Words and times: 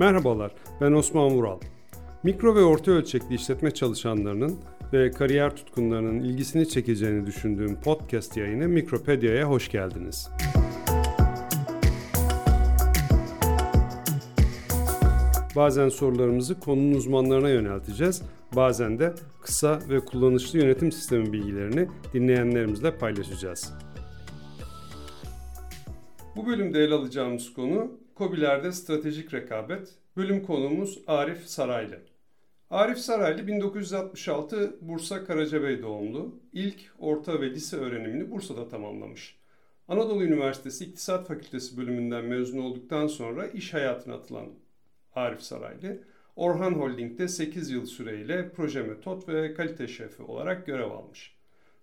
Merhabalar, 0.00 0.52
ben 0.80 0.92
Osman 0.92 1.30
Vural. 1.30 1.60
Mikro 2.22 2.54
ve 2.54 2.62
orta 2.62 2.90
ölçekli 2.90 3.34
işletme 3.34 3.70
çalışanlarının 3.70 4.58
ve 4.92 5.10
kariyer 5.10 5.56
tutkunlarının 5.56 6.20
ilgisini 6.20 6.68
çekeceğini 6.68 7.26
düşündüğüm 7.26 7.80
podcast 7.80 8.36
yayını 8.36 8.68
Mikropedia'ya 8.68 9.48
hoş 9.48 9.68
geldiniz. 9.68 10.30
Bazen 15.56 15.88
sorularımızı 15.88 16.60
konunun 16.60 16.94
uzmanlarına 16.94 17.48
yönelteceğiz. 17.48 18.22
Bazen 18.56 18.98
de 18.98 19.14
kısa 19.42 19.78
ve 19.88 20.00
kullanışlı 20.00 20.58
yönetim 20.58 20.92
sistemi 20.92 21.32
bilgilerini 21.32 21.88
dinleyenlerimizle 22.14 22.98
paylaşacağız. 22.98 23.72
Bu 26.36 26.46
bölümde 26.46 26.78
ele 26.78 26.94
alacağımız 26.94 27.52
konu 27.52 27.99
COBİ'lerde 28.20 28.72
stratejik 28.72 29.34
rekabet. 29.34 29.88
Bölüm 30.16 30.42
konuğumuz 30.42 30.98
Arif 31.06 31.46
Saraylı. 31.46 31.98
Arif 32.70 32.98
Saraylı 32.98 33.46
1966 33.46 34.76
Bursa 34.80 35.24
Karacabey 35.24 35.82
doğumlu. 35.82 36.40
İlk 36.52 36.76
orta 36.98 37.40
ve 37.40 37.50
lise 37.50 37.76
öğrenimini 37.76 38.30
Bursa'da 38.30 38.68
tamamlamış. 38.68 39.36
Anadolu 39.88 40.24
Üniversitesi 40.24 40.84
İktisat 40.84 41.28
Fakültesi 41.28 41.76
bölümünden 41.76 42.24
mezun 42.24 42.58
olduktan 42.58 43.06
sonra 43.06 43.46
iş 43.46 43.74
hayatına 43.74 44.14
atılan 44.14 44.46
Arif 45.14 45.42
Saraylı, 45.42 45.98
Orhan 46.36 46.72
Holding'de 46.72 47.28
8 47.28 47.70
yıl 47.70 47.86
süreyle 47.86 48.50
proje 48.50 48.82
metot 48.82 49.28
ve 49.28 49.54
kalite 49.54 49.88
şefi 49.88 50.22
olarak 50.22 50.66
görev 50.66 50.90
almış. 50.90 51.36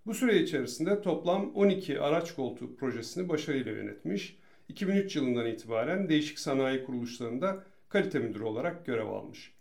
Bu 0.05 0.13
süre 0.13 0.37
içerisinde 0.37 1.01
toplam 1.01 1.51
12 1.55 2.01
araç 2.01 2.35
koltuğu 2.35 2.75
projesini 2.75 3.29
başarıyla 3.29 3.71
yönetmiş 3.71 4.37
2003 4.69 5.15
yılından 5.15 5.47
itibaren 5.47 6.09
değişik 6.09 6.39
sanayi 6.39 6.83
kuruluşlarında 6.83 7.63
kalite 7.89 8.19
müdürü 8.19 8.43
olarak 8.43 8.85
görev 8.85 9.07
almış. 9.07 9.53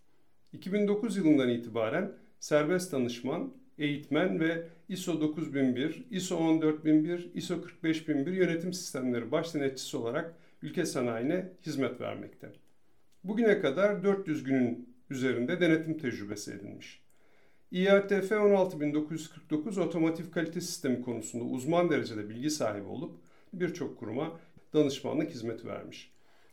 2009 0.52 1.16
yılından 1.16 1.48
itibaren 1.48 2.12
serbest 2.40 2.92
danışman, 2.92 3.52
eğitmen 3.78 4.40
ve 4.40 4.68
ISO 4.88 5.20
9001, 5.20 6.04
ISO 6.10 6.36
14001, 6.36 7.30
ISO 7.34 7.62
45001 7.62 8.32
yönetim 8.32 8.72
sistemleri 8.72 9.30
baş 9.30 9.54
denetçisi 9.54 9.96
olarak 9.96 10.34
ülke 10.62 10.84
sanayine 10.84 11.52
hizmet 11.66 12.00
vermekte. 12.00 12.52
Bugüne 13.24 13.60
kadar 13.60 14.04
400 14.04 14.44
günün 14.44 14.96
üzerinde 15.10 15.60
denetim 15.60 15.98
tecrübesi 15.98 16.52
edinmiş. 16.52 17.00
İATF 17.70 18.32
16949 18.32 19.78
otomotiv 19.78 20.30
kalite 20.30 20.60
sistemi 20.60 21.02
konusunda 21.02 21.44
uzman 21.44 21.90
derecede 21.90 22.28
bilgi 22.28 22.50
sahibi 22.50 22.86
olup 22.86 23.12
birçok 23.52 23.98
kuruma 23.98 24.40
danışmanlık 24.76 25.30
hizmeti 25.30 25.68
vermiş. 25.68 26.12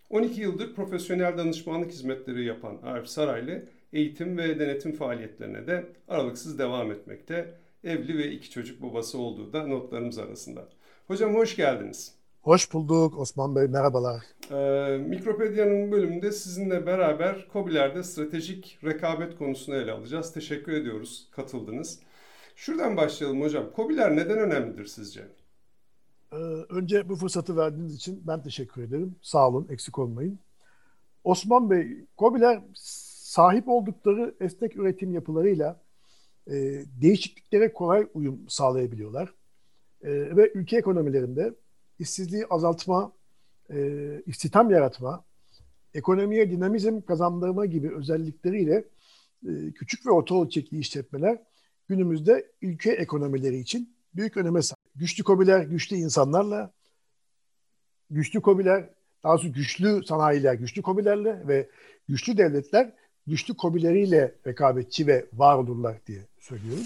12 0.09 0.41
yıldır 0.41 0.75
profesyonel 0.75 1.37
danışmanlık 1.37 1.91
hizmetleri 1.91 2.45
yapan 2.45 2.79
Arif 2.83 3.07
Saraylı 3.07 3.65
eğitim 3.93 4.37
ve 4.37 4.59
denetim 4.59 4.91
faaliyetlerine 4.91 5.67
de 5.67 5.85
aralıksız 6.07 6.59
devam 6.59 6.91
etmekte. 6.91 7.53
Evli 7.83 8.17
ve 8.17 8.31
iki 8.31 8.49
çocuk 8.49 8.81
babası 8.81 9.17
olduğu 9.17 9.53
da 9.53 9.67
notlarımız 9.67 10.19
arasında. 10.19 10.69
Hocam 11.07 11.35
hoş 11.35 11.55
geldiniz. 11.55 12.15
Hoş 12.41 12.73
bulduk 12.73 13.17
Osman 13.17 13.55
Bey, 13.55 13.67
merhabalar. 13.67 14.23
Ee, 14.51 14.97
Mikropedia'nın 14.97 15.91
bölümünde 15.91 16.31
sizinle 16.31 16.85
beraber 16.85 17.47
COBİ'lerde 17.53 18.03
stratejik 18.03 18.79
rekabet 18.83 19.37
konusunu 19.37 19.75
ele 19.75 19.91
alacağız. 19.91 20.33
Teşekkür 20.33 20.73
ediyoruz, 20.73 21.27
katıldınız. 21.31 21.99
Şuradan 22.55 22.97
başlayalım 22.97 23.41
hocam. 23.41 23.65
COBİ'ler 23.75 24.15
neden 24.15 24.37
önemlidir 24.37 24.85
sizce? 24.85 25.21
Ee, 26.33 26.35
önce 26.69 27.09
bu 27.09 27.15
fırsatı 27.15 27.57
verdiğiniz 27.57 27.95
için 27.95 28.21
ben 28.27 28.43
teşekkür 28.43 28.83
ederim. 28.83 29.15
Sağ 29.21 29.49
olun, 29.49 29.67
eksik 29.69 29.99
olmayın. 29.99 30.39
Osman 31.23 31.69
Bey, 31.69 32.05
COBİ'ler 32.17 32.61
sahip 33.33 33.67
oldukları 33.67 34.35
esnek 34.39 34.75
üretim 34.75 35.13
yapılarıyla 35.13 35.79
e, 36.47 36.53
değişikliklere 37.01 37.73
kolay 37.73 38.07
uyum 38.13 38.39
sağlayabiliyorlar. 38.49 39.33
E, 40.03 40.11
ve 40.11 40.51
ülke 40.53 40.77
ekonomilerinde 40.77 41.53
işsizliği 41.99 42.45
azaltma, 42.45 43.11
e, 43.69 44.21
istihdam 44.25 44.69
yaratma, 44.69 45.23
ekonomiye 45.93 46.51
dinamizm 46.51 47.01
kazandırma 47.01 47.65
gibi 47.65 47.95
özellikleriyle 47.95 48.83
e, 49.47 49.71
küçük 49.71 50.05
ve 50.05 50.11
orta 50.11 50.41
ölçekli 50.41 50.79
işletmeler 50.79 51.37
günümüzde 51.87 52.51
ülke 52.61 52.91
ekonomileri 52.91 53.57
için 53.57 53.95
büyük 54.15 54.37
öneme 54.37 54.61
sahip. 54.61 54.82
Güçlü 54.95 55.23
kobiler 55.23 55.59
güçlü 55.59 55.95
insanlarla, 55.95 56.71
güçlü 58.09 58.41
kobiler 58.41 58.89
daha 59.23 59.33
doğrusu 59.33 59.53
güçlü 59.53 60.03
sanayiler 60.05 60.53
güçlü 60.53 60.81
kobilerle 60.81 61.47
ve 61.47 61.69
güçlü 62.09 62.37
devletler 62.37 62.93
güçlü 63.27 63.57
kobileriyle 63.57 64.35
rekabetçi 64.47 65.07
ve 65.07 65.25
var 65.33 65.57
olurlar 65.57 65.97
diye 66.07 66.21
söylüyorum. 66.39 66.83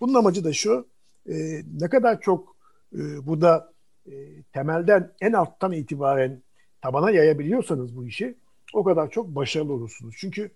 Bunun 0.00 0.14
amacı 0.14 0.44
da 0.44 0.52
şu, 0.52 0.86
e, 1.28 1.62
ne 1.80 1.88
kadar 1.88 2.20
çok 2.20 2.56
e, 2.92 3.26
burada 3.26 3.72
e, 4.06 4.42
temelden 4.42 5.12
en 5.20 5.32
alttan 5.32 5.72
itibaren 5.72 6.42
tabana 6.80 7.10
yayabiliyorsanız 7.10 7.96
bu 7.96 8.06
işi 8.06 8.34
o 8.74 8.84
kadar 8.84 9.10
çok 9.10 9.28
başarılı 9.28 9.72
olursunuz. 9.72 10.14
Çünkü 10.18 10.50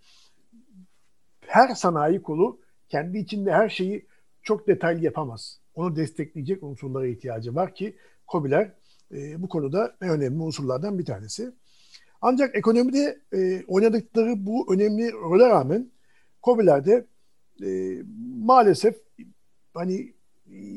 her 1.47 1.75
sanayi 1.75 2.23
kolu 2.23 2.61
kendi 2.89 3.19
içinde 3.19 3.53
her 3.53 3.69
şeyi 3.69 4.07
çok 4.43 4.69
detaylı 4.69 5.05
yapamaz. 5.05 5.61
Onu 5.79 5.97
destekleyecek 5.97 6.63
unsurlara 6.63 7.07
ihtiyacı 7.07 7.55
var 7.55 7.75
ki 7.75 7.97
COBİ'ler 8.29 8.73
e, 9.13 9.43
bu 9.43 9.49
konuda 9.49 9.97
en 10.03 10.09
önemli 10.09 10.43
unsurlardan 10.43 10.99
bir 10.99 11.05
tanesi. 11.05 11.53
Ancak 12.21 12.57
ekonomide 12.57 13.21
e, 13.33 13.65
oynadıkları 13.67 14.47
bu 14.47 14.75
önemli 14.75 15.13
role 15.13 15.49
rağmen 15.49 15.91
COBİ'lerde 16.43 17.07
e, 17.65 17.99
maalesef 18.43 18.97
hani 19.75 20.13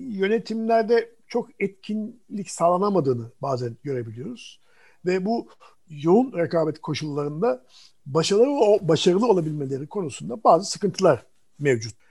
yönetimlerde 0.10 1.10
çok 1.28 1.50
etkinlik 1.60 2.52
sağlanamadığını 2.52 3.32
bazen 3.42 3.78
görebiliyoruz. 3.84 4.62
Ve 5.06 5.26
bu 5.26 5.48
yoğun 5.90 6.34
rekabet 6.38 6.82
koşullarında 6.82 7.66
başarılı, 8.06 8.88
başarılı 8.88 9.28
olabilmeleri 9.28 9.88
konusunda 9.88 10.44
bazı 10.44 10.72
sıkıntılar 10.72 11.26
mevcut. 11.60 12.02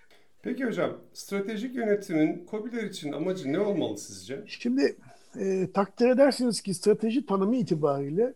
Peki 0.42 0.64
hocam, 0.64 1.00
stratejik 1.12 1.74
yönetimin 1.74 2.46
COBİ'ler 2.50 2.82
için 2.82 3.12
amacı 3.12 3.52
ne 3.52 3.60
olmalı 3.60 3.98
sizce? 3.98 4.44
Şimdi 4.46 4.96
e, 5.38 5.72
takdir 5.74 6.08
edersiniz 6.08 6.60
ki 6.60 6.74
strateji 6.74 7.26
tanımı 7.26 7.56
itibariyle 7.56 8.34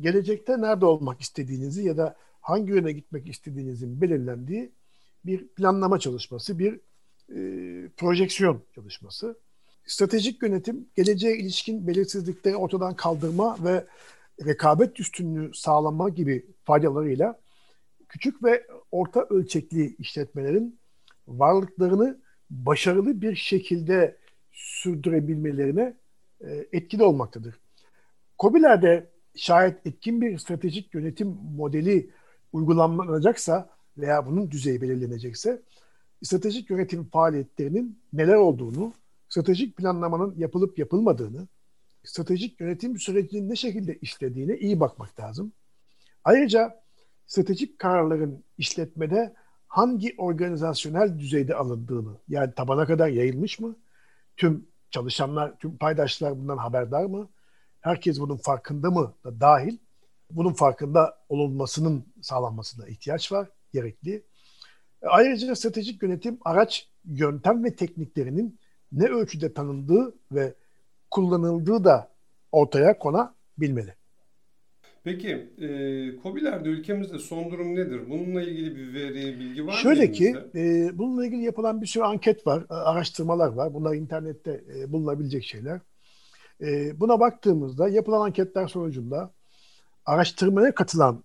gelecekte 0.00 0.60
nerede 0.60 0.86
olmak 0.86 1.20
istediğinizi 1.20 1.86
ya 1.86 1.96
da 1.96 2.16
hangi 2.40 2.72
yöne 2.72 2.92
gitmek 2.92 3.28
istediğinizin 3.28 4.00
belirlendiği 4.00 4.72
bir 5.24 5.48
planlama 5.48 5.98
çalışması, 5.98 6.58
bir 6.58 6.80
e, 7.28 7.88
projeksiyon 7.96 8.62
çalışması. 8.74 9.38
Stratejik 9.86 10.42
yönetim 10.42 10.88
geleceğe 10.96 11.36
ilişkin 11.36 11.86
belirsizlikleri 11.86 12.56
ortadan 12.56 12.94
kaldırma 12.96 13.56
ve 13.64 13.86
rekabet 14.46 15.00
üstünlüğü 15.00 15.54
sağlama 15.54 16.08
gibi 16.08 16.46
faydalarıyla 16.64 17.40
küçük 18.08 18.44
ve 18.44 18.66
orta 18.90 19.26
ölçekli 19.30 19.96
işletmelerin 19.98 20.79
varlıklarını 21.38 22.20
başarılı 22.50 23.22
bir 23.22 23.34
şekilde 23.34 24.18
sürdürebilmelerine 24.52 25.96
e, 26.40 26.66
etkili 26.72 27.02
olmaktadır. 27.02 27.60
COBİ'lerde 28.38 29.10
şayet 29.36 29.86
etkin 29.86 30.20
bir 30.20 30.38
stratejik 30.38 30.94
yönetim 30.94 31.28
modeli 31.56 32.10
uygulanacaksa 32.52 33.70
veya 33.98 34.26
bunun 34.26 34.50
düzeyi 34.50 34.80
belirlenecekse 34.80 35.62
stratejik 36.22 36.70
yönetim 36.70 37.04
faaliyetlerinin 37.04 38.02
neler 38.12 38.34
olduğunu, 38.34 38.92
stratejik 39.28 39.76
planlamanın 39.76 40.34
yapılıp 40.38 40.78
yapılmadığını, 40.78 41.48
stratejik 42.04 42.60
yönetim 42.60 42.98
sürecinin 42.98 43.50
ne 43.50 43.56
şekilde 43.56 43.94
işlediğine 43.94 44.56
iyi 44.58 44.80
bakmak 44.80 45.20
lazım. 45.20 45.52
Ayrıca 46.24 46.82
stratejik 47.26 47.78
kararların 47.78 48.44
işletmede 48.58 49.34
hangi 49.70 50.14
organizasyonel 50.18 51.18
düzeyde 51.18 51.54
alındığını, 51.54 52.16
yani 52.28 52.52
tabana 52.54 52.86
kadar 52.86 53.08
yayılmış 53.08 53.58
mı? 53.58 53.76
Tüm 54.36 54.66
çalışanlar, 54.90 55.58
tüm 55.58 55.76
paydaşlar 55.76 56.38
bundan 56.38 56.56
haberdar 56.56 57.04
mı? 57.04 57.28
Herkes 57.80 58.20
bunun 58.20 58.36
farkında 58.36 58.90
mı 58.90 59.14
da 59.24 59.40
dahil? 59.40 59.78
Bunun 60.30 60.52
farkında 60.52 61.18
olunmasının 61.28 62.04
sağlanmasına 62.22 62.88
ihtiyaç 62.88 63.32
var, 63.32 63.48
gerekli. 63.72 64.22
Ayrıca 65.02 65.54
stratejik 65.56 66.02
yönetim 66.02 66.38
araç, 66.44 66.88
yöntem 67.04 67.64
ve 67.64 67.76
tekniklerinin 67.76 68.58
ne 68.92 69.04
ölçüde 69.04 69.54
tanındığı 69.54 70.14
ve 70.32 70.54
kullanıldığı 71.10 71.84
da 71.84 72.10
ortaya 72.52 72.98
konabilmeli. 72.98 73.94
Peki, 75.04 75.28
e, 75.58 75.66
COBİ'lerde 76.22 76.68
ülkemizde 76.68 77.18
son 77.18 77.50
durum 77.50 77.74
nedir? 77.76 78.10
Bununla 78.10 78.42
ilgili 78.42 78.76
bir 78.76 78.94
veri, 78.94 79.40
bilgi 79.40 79.66
var 79.66 79.72
mı? 79.72 79.78
Şöyle 79.78 80.12
ki, 80.12 80.36
e, 80.54 80.90
bununla 80.98 81.26
ilgili 81.26 81.42
yapılan 81.42 81.82
bir 81.82 81.86
sürü 81.86 82.04
anket 82.04 82.46
var, 82.46 82.64
araştırmalar 82.68 83.48
var. 83.48 83.74
Bunlar 83.74 83.94
internette 83.94 84.64
e, 84.76 84.92
bulunabilecek 84.92 85.44
şeyler. 85.44 85.80
E, 86.60 87.00
buna 87.00 87.20
baktığımızda 87.20 87.88
yapılan 87.88 88.20
anketler 88.20 88.68
sonucunda 88.68 89.34
araştırmaya 90.06 90.74
katılan 90.74 91.24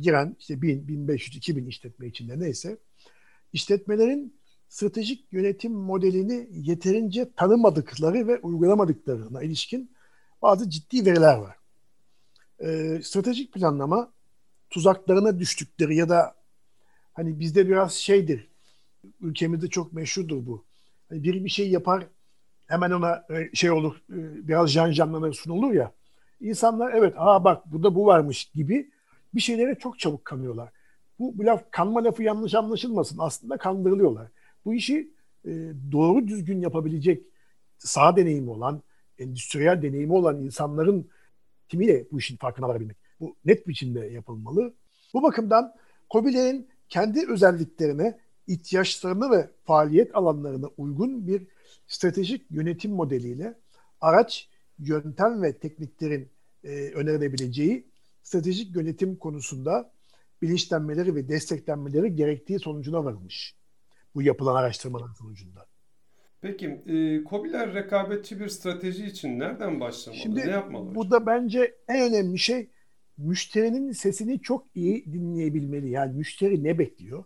giren 0.00 0.36
işte 0.38 0.62
1000, 0.62 0.88
1500, 0.88 1.36
2000 1.36 1.66
işletme 1.66 2.06
içinde 2.06 2.40
neyse 2.40 2.76
işletmelerin 3.52 4.38
stratejik 4.68 5.32
yönetim 5.32 5.72
modelini 5.72 6.48
yeterince 6.52 7.32
tanımadıkları 7.36 8.28
ve 8.28 8.38
uygulamadıklarına 8.38 9.42
ilişkin 9.42 9.90
bazı 10.42 10.70
ciddi 10.70 11.06
veriler 11.06 11.36
var. 11.36 11.57
Ee, 12.62 13.00
stratejik 13.02 13.52
planlama 13.52 14.12
tuzaklarına 14.70 15.38
düştükleri 15.38 15.96
ya 15.96 16.08
da 16.08 16.34
hani 17.12 17.40
bizde 17.40 17.68
biraz 17.68 17.92
şeydir, 17.92 18.48
ülkemizde 19.20 19.68
çok 19.68 19.92
meşhurdur 19.92 20.46
bu. 20.46 20.64
Hani 21.08 21.22
biri 21.22 21.44
bir 21.44 21.50
şey 21.50 21.70
yapar, 21.70 22.06
hemen 22.66 22.90
ona 22.90 23.24
e, 23.30 23.50
şey 23.54 23.70
olur, 23.70 23.96
e, 24.10 24.48
biraz 24.48 24.70
jan 24.70 24.92
janlanır 24.92 25.32
sunulur 25.32 25.72
ya. 25.72 25.92
İnsanlar 26.40 26.92
evet, 26.92 27.14
aa 27.16 27.44
bak 27.44 27.72
burada 27.72 27.94
bu 27.94 28.06
varmış 28.06 28.44
gibi 28.44 28.90
bir 29.34 29.40
şeylere 29.40 29.74
çok 29.74 29.98
çabuk 29.98 30.24
kanıyorlar. 30.24 30.72
Bu, 31.18 31.38
bu 31.38 31.44
laf, 31.44 31.64
kanma 31.70 32.04
lafı 32.04 32.22
yanlış 32.22 32.54
anlaşılmasın. 32.54 33.18
Aslında 33.18 33.56
kandırılıyorlar. 33.56 34.28
Bu 34.64 34.74
işi 34.74 35.10
e, 35.44 35.50
doğru 35.92 36.28
düzgün 36.28 36.60
yapabilecek 36.60 37.22
sağ 37.78 38.16
deneyimi 38.16 38.50
olan, 38.50 38.82
endüstriyel 39.18 39.82
deneyimi 39.82 40.12
olan 40.12 40.42
insanların 40.42 41.10
timiyle 41.68 42.06
bu 42.12 42.18
işin 42.18 42.36
farkına 42.36 42.68
varabilmek. 42.68 42.96
Bu 43.20 43.36
net 43.44 43.68
biçimde 43.68 44.00
yapılmalı. 44.00 44.74
Bu 45.14 45.22
bakımdan 45.22 45.74
COBİ'lerin 46.10 46.68
kendi 46.88 47.30
özelliklerine, 47.30 48.18
ihtiyaçlarına 48.46 49.30
ve 49.30 49.50
faaliyet 49.64 50.16
alanlarına 50.16 50.66
uygun 50.76 51.26
bir 51.26 51.46
stratejik 51.86 52.50
yönetim 52.50 52.92
modeliyle 52.92 53.54
araç, 54.00 54.48
yöntem 54.78 55.42
ve 55.42 55.58
tekniklerin 55.58 56.30
e, 56.64 56.90
önerilebileceği 56.90 57.88
stratejik 58.22 58.76
yönetim 58.76 59.16
konusunda 59.16 59.92
bilinçlenmeleri 60.42 61.14
ve 61.14 61.28
desteklenmeleri 61.28 62.16
gerektiği 62.16 62.58
sonucuna 62.58 63.04
varılmış. 63.04 63.54
Bu 64.14 64.22
yapılan 64.22 64.54
araştırmaların 64.54 65.14
sonucunda. 65.14 65.67
Peki, 66.40 66.66
e, 66.66 67.24
COBİ'ler 67.24 67.74
rekabetçi 67.74 68.40
bir 68.40 68.48
strateji 68.48 69.06
için 69.06 69.38
nereden 69.38 69.80
başlamalı? 69.80 70.20
Şimdi, 70.20 70.46
ne 70.46 70.50
yapmalı? 70.50 70.94
Bu 70.94 71.10
da 71.10 71.26
bence 71.26 71.74
en 71.88 72.12
önemli 72.12 72.38
şey 72.38 72.70
müşterinin 73.16 73.92
sesini 73.92 74.40
çok 74.40 74.66
iyi 74.74 75.12
dinleyebilmeli. 75.12 75.90
Yani 75.90 76.16
müşteri 76.16 76.64
ne 76.64 76.78
bekliyor? 76.78 77.24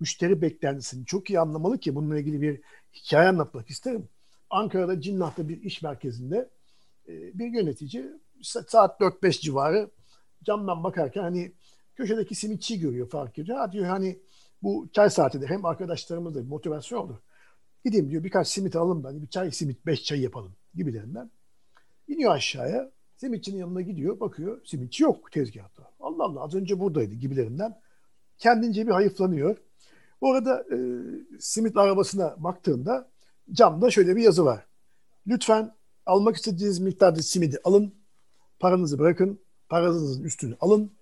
Müşteri 0.00 0.42
beklentisini 0.42 1.06
çok 1.06 1.30
iyi 1.30 1.40
anlamalı 1.40 1.78
ki 1.78 1.94
bununla 1.94 2.18
ilgili 2.18 2.42
bir 2.42 2.60
hikaye 2.94 3.28
anlatmak 3.28 3.70
isterim. 3.70 4.08
Ankara'da 4.50 5.00
Cinnah'ta 5.00 5.48
bir 5.48 5.62
iş 5.62 5.82
merkezinde 5.82 6.48
e, 7.08 7.38
bir 7.38 7.46
yönetici 7.46 8.06
saat 8.42 9.00
4-5 9.00 9.40
civarı 9.40 9.90
camdan 10.44 10.84
bakarken 10.84 11.22
hani 11.22 11.52
köşedeki 11.94 12.34
simitçi 12.34 12.80
görüyor 12.80 13.10
fark 13.10 13.38
ediyor. 13.38 13.58
Ha 13.58 13.72
diyor 13.72 13.86
hani 13.86 14.18
bu 14.62 14.88
çay 14.92 15.10
saatidir 15.10 15.48
hem 15.48 15.64
arkadaşlarımızla 15.64 16.42
bir 16.42 16.48
motivasyon 16.48 16.98
olur. 16.98 17.16
Gideyim 17.88 18.10
diyor 18.10 18.24
birkaç 18.24 18.48
simit 18.48 18.76
alalım 18.76 19.04
da 19.04 19.08
hani 19.08 19.22
bir 19.22 19.26
çay 19.26 19.50
simit 19.50 19.86
beş 19.86 20.04
çay 20.04 20.20
yapalım 20.20 20.52
gibilerinden. 20.74 21.30
İniyor 22.08 22.34
aşağıya 22.34 22.90
simitçinin 23.16 23.58
yanına 23.58 23.80
gidiyor 23.80 24.20
bakıyor 24.20 24.60
simitçi 24.64 25.02
yok 25.02 25.32
tezgahta. 25.32 25.90
Allah 26.00 26.24
Allah 26.24 26.42
az 26.42 26.54
önce 26.54 26.80
buradaydı 26.80 27.14
gibilerinden. 27.14 27.80
Kendince 28.38 28.86
bir 28.86 28.92
hayıflanıyor. 28.92 29.56
Orada 30.20 30.64
e, 30.72 30.78
simit 31.40 31.76
arabasına 31.76 32.34
baktığında 32.38 33.10
camda 33.52 33.90
şöyle 33.90 34.16
bir 34.16 34.22
yazı 34.22 34.44
var. 34.44 34.66
Lütfen 35.26 35.74
almak 36.06 36.36
istediğiniz 36.36 36.78
miktarda 36.78 37.22
simidi 37.22 37.58
alın, 37.64 37.94
paranızı 38.58 38.98
bırakın, 38.98 39.40
paranızın 39.68 40.24
üstünü 40.24 40.56
alın 40.60 40.92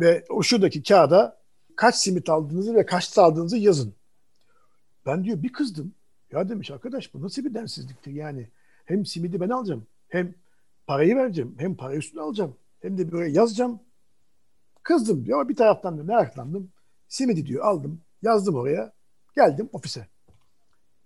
ve 0.00 0.24
o 0.30 0.42
şuradaki 0.42 0.82
kağıda 0.82 1.40
kaç 1.76 1.94
simit 1.94 2.28
aldığınızı 2.28 2.74
ve 2.74 2.86
kaç 2.86 3.18
aldığınızı 3.18 3.56
yazın. 3.58 3.94
Ben 5.06 5.24
diyor 5.24 5.42
bir 5.42 5.52
kızdım. 5.52 5.94
Ya 6.32 6.48
demiş 6.48 6.70
arkadaş 6.70 7.14
bu 7.14 7.22
nasıl 7.22 7.44
bir 7.44 7.54
densizliktir 7.54 8.12
yani. 8.12 8.48
Hem 8.84 9.06
simidi 9.06 9.40
ben 9.40 9.48
alacağım 9.48 9.86
hem 10.08 10.34
parayı 10.86 11.16
vereceğim 11.16 11.54
hem 11.58 11.74
para 11.74 11.94
üstüne 11.94 12.22
alacağım 12.22 12.54
hem 12.82 12.98
de 12.98 13.12
böyle 13.12 13.32
yazacağım. 13.32 13.80
Kızdım 14.82 15.26
diyor 15.26 15.40
ama 15.40 15.48
bir 15.48 15.56
taraftan 15.56 15.98
da 15.98 16.02
meraklandım. 16.02 16.70
Simidi 17.08 17.46
diyor 17.46 17.64
aldım 17.64 18.00
yazdım 18.22 18.54
oraya 18.54 18.92
geldim 19.36 19.68
ofise. 19.72 20.06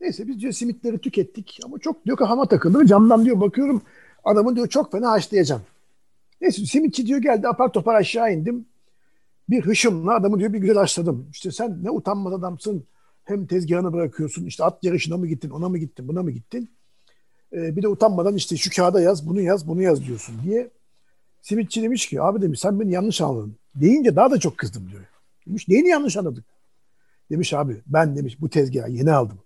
Neyse 0.01 0.29
biz 0.29 0.41
diyor 0.41 0.53
simitleri 0.53 0.99
tükettik 0.99 1.61
ama 1.65 1.79
çok 1.79 2.05
diyor 2.05 2.17
kafama 2.17 2.49
takıldı. 2.49 2.87
Camdan 2.87 3.25
diyor 3.25 3.41
bakıyorum 3.41 3.83
adamın 4.25 4.57
diyor 4.57 4.69
çok 4.69 4.93
fena 4.93 5.11
haşlayacağım. 5.11 5.63
Neyse 6.41 6.67
simitçi 6.67 7.07
diyor 7.07 7.19
geldi 7.19 7.49
apar 7.49 7.73
topar 7.73 7.95
aşağı 7.95 8.33
indim. 8.33 8.67
Bir 9.51 9.63
hışımla 9.63 10.15
adamı 10.15 10.39
diyor 10.39 10.53
bir 10.53 10.59
güzel 10.59 10.77
haşladım. 10.77 11.29
İşte 11.33 11.51
sen 11.51 11.85
ne 11.85 11.91
utanmaz 11.91 12.33
adamsın. 12.33 12.87
Hem 13.25 13.47
tezgahını 13.47 13.93
bırakıyorsun. 13.93 14.47
işte 14.47 14.65
at 14.65 14.85
yarışına 14.85 15.17
mı 15.17 15.27
gittin, 15.27 15.51
ona 15.51 15.69
mı 15.69 15.79
gittin, 15.79 16.09
buna 16.09 16.23
mı 16.23 16.31
gittin? 16.31 16.71
Ee, 17.53 17.77
bir 17.77 17.83
de 17.83 17.89
utanmadan 17.89 18.37
işte 18.37 18.57
şu 18.57 18.71
kağıda 18.71 19.01
yaz, 19.01 19.27
bunu 19.29 19.41
yaz, 19.41 19.69
bunu 19.69 19.83
yaz 19.83 20.07
diyorsun 20.07 20.35
diye. 20.45 20.71
Simitçi 21.43 21.83
demiş 21.83 22.07
ki 22.07 22.23
abi 22.23 22.43
demiş 22.43 22.61
sen 22.61 22.81
beni 22.81 22.93
yanlış 22.93 23.21
anladın. 23.21 23.57
Deyince 23.75 24.17
daha 24.17 24.31
da 24.31 24.39
çok 24.39 24.59
kızdım 24.59 24.91
diyor. 24.91 25.05
Demiş 25.47 25.69
neyini 25.69 25.89
yanlış 25.89 26.17
anladık? 26.17 26.45
Demiş 27.31 27.53
abi 27.53 27.83
ben 27.87 28.17
demiş 28.17 28.41
bu 28.41 28.49
tezgahı 28.49 28.91
yeni 28.91 29.13
aldım. 29.13 29.39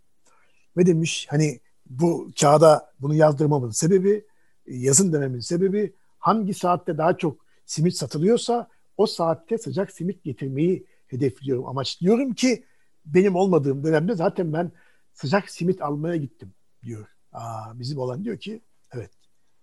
Ve 0.77 0.87
demiş 0.87 1.27
hani 1.31 1.61
bu 1.87 2.31
kağıda 2.41 2.93
bunu 3.01 3.15
yazdırmamın 3.15 3.71
sebebi 3.71 4.25
yazın 4.67 5.13
dememin 5.13 5.41
sebebi 5.41 5.93
hangi 6.19 6.55
saatte 6.55 6.99
daha 6.99 7.17
çok 7.17 7.37
simit 7.67 7.97
satılıyorsa 7.97 8.69
o 8.97 9.07
saatte 9.07 9.59
sıcak 9.59 9.93
simit 9.93 10.25
getirmeyi 10.25 10.85
hedefliyorum, 11.07 11.67
amaçlıyorum 11.67 12.35
ki 12.35 12.65
benim 13.15 13.37
olmadığım 13.37 13.85
dönemde 13.85 14.15
zaten 14.15 14.53
ben 14.53 14.73
sıcak 15.13 15.51
simit 15.51 15.83
almaya 15.83 16.17
gittim 16.17 16.53
diyor. 16.83 17.07
Aa, 17.33 17.79
bizim 17.81 17.99
olan 17.99 18.25
diyor 18.25 18.39
ki 18.39 18.61
evet 18.93 19.11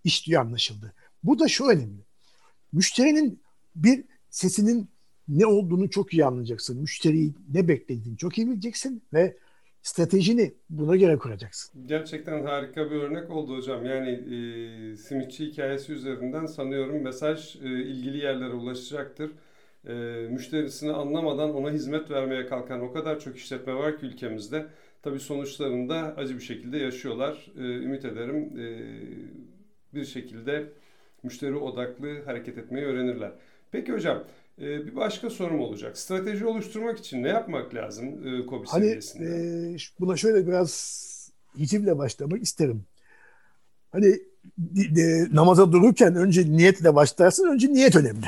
iş 0.03 0.27
diyor 0.27 0.41
anlaşıldı. 0.41 0.93
Bu 1.23 1.39
da 1.39 1.47
şu 1.47 1.65
önemli. 1.65 2.05
Müşterinin 2.73 3.41
bir 3.75 4.03
sesinin 4.29 4.89
ne 5.27 5.45
olduğunu 5.45 5.89
çok 5.89 6.13
iyi 6.13 6.25
anlayacaksın. 6.25 6.81
Müşteriyi 6.81 7.33
ne 7.53 7.67
beklediğini 7.67 8.17
çok 8.17 8.37
iyi 8.37 8.47
bileceksin 8.47 9.03
ve 9.13 9.37
stratejini 9.81 10.53
buna 10.69 10.95
göre 10.95 11.17
kuracaksın. 11.17 11.87
Gerçekten 11.87 12.43
harika 12.43 12.91
bir 12.91 12.95
örnek 12.95 13.29
oldu 13.29 13.57
hocam. 13.57 13.85
Yani 13.85 14.09
e, 14.09 14.95
simitçi 14.95 15.45
hikayesi 15.45 15.93
üzerinden 15.93 16.45
sanıyorum 16.45 17.03
mesaj 17.03 17.55
e, 17.55 17.59
ilgili 17.69 18.17
yerlere 18.17 18.53
ulaşacaktır. 18.53 19.31
E, 19.87 19.93
müşterisini 20.29 20.91
anlamadan 20.91 21.55
ona 21.55 21.71
hizmet 21.71 22.11
vermeye 22.11 22.45
kalkan 22.45 22.81
o 22.81 22.93
kadar 22.93 23.19
çok 23.19 23.37
işletme 23.37 23.73
var 23.75 23.99
ki 23.99 24.05
ülkemizde. 24.05 24.65
Tabii 25.01 25.19
sonuçlarını 25.19 25.89
da 25.89 26.13
acı 26.17 26.35
bir 26.35 26.43
şekilde 26.43 26.77
yaşıyorlar. 26.77 27.51
E, 27.57 27.61
ümit 27.61 28.05
ederim 28.05 28.59
e, 28.59 28.65
bir 29.95 30.05
şekilde 30.05 30.65
müşteri 31.23 31.55
odaklı 31.55 32.25
hareket 32.25 32.57
etmeyi 32.57 32.85
öğrenirler. 32.85 33.31
Peki 33.71 33.93
hocam 33.93 34.23
ee, 34.61 34.85
bir 34.85 34.95
başka 34.95 35.29
sorum 35.29 35.59
olacak. 35.59 35.97
Strateji 35.97 36.45
oluşturmak 36.45 36.99
için 36.99 37.23
ne 37.23 37.27
yapmak 37.27 37.75
lazım 37.75 38.05
e, 38.05 38.45
KOBİ 38.45 38.67
hani, 38.67 38.85
seviyesinde? 38.85 39.25
E, 39.73 39.77
buna 39.99 40.17
şöyle 40.17 40.47
biraz 40.47 41.05
hicivle 41.57 41.97
başlamak 41.97 42.43
isterim. 42.43 42.83
Hani 43.91 44.15
de, 44.67 45.27
namaza 45.33 45.71
dururken 45.71 46.15
önce 46.15 46.51
niyetle 46.51 46.95
başlarsın. 46.95 47.47
Önce 47.47 47.67
niyet 47.67 47.95
önemli. 47.95 48.25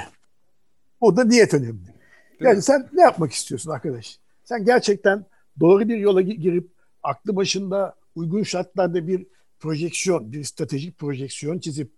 O 1.01 1.17
da 1.17 1.23
niyet 1.23 1.53
önemli. 1.53 1.85
Değil 1.85 1.95
yani 2.39 2.55
mi? 2.55 2.61
sen 2.61 2.89
ne 2.93 3.01
yapmak 3.01 3.31
istiyorsun 3.31 3.71
arkadaş? 3.71 4.19
Sen 4.43 4.65
gerçekten 4.65 5.25
doğru 5.59 5.89
bir 5.89 5.97
yola 5.97 6.21
girip 6.21 6.71
aklı 7.03 7.35
başında 7.35 7.95
uygun 8.15 8.43
şartlarda 8.43 9.07
bir 9.07 9.27
projeksiyon, 9.59 10.31
bir 10.31 10.43
stratejik 10.43 10.97
projeksiyon 10.97 11.59
çizip 11.59 11.91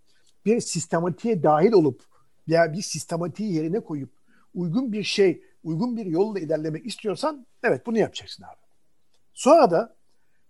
bir 0.45 0.59
sistematiğe 0.59 1.43
dahil 1.43 1.71
olup 1.71 2.01
veya 2.49 2.73
bir 2.73 2.81
sistematiği 2.81 3.53
yerine 3.53 3.79
koyup 3.79 4.11
uygun 4.53 4.93
bir 4.93 5.03
şey, 5.03 5.43
uygun 5.63 5.97
bir 5.97 6.05
yolla 6.05 6.39
ilerlemek 6.39 6.85
istiyorsan 6.85 7.45
evet 7.63 7.85
bunu 7.85 7.97
yapacaksın 7.97 8.43
abi. 8.43 8.69
Sonra 9.33 9.71
da 9.71 9.95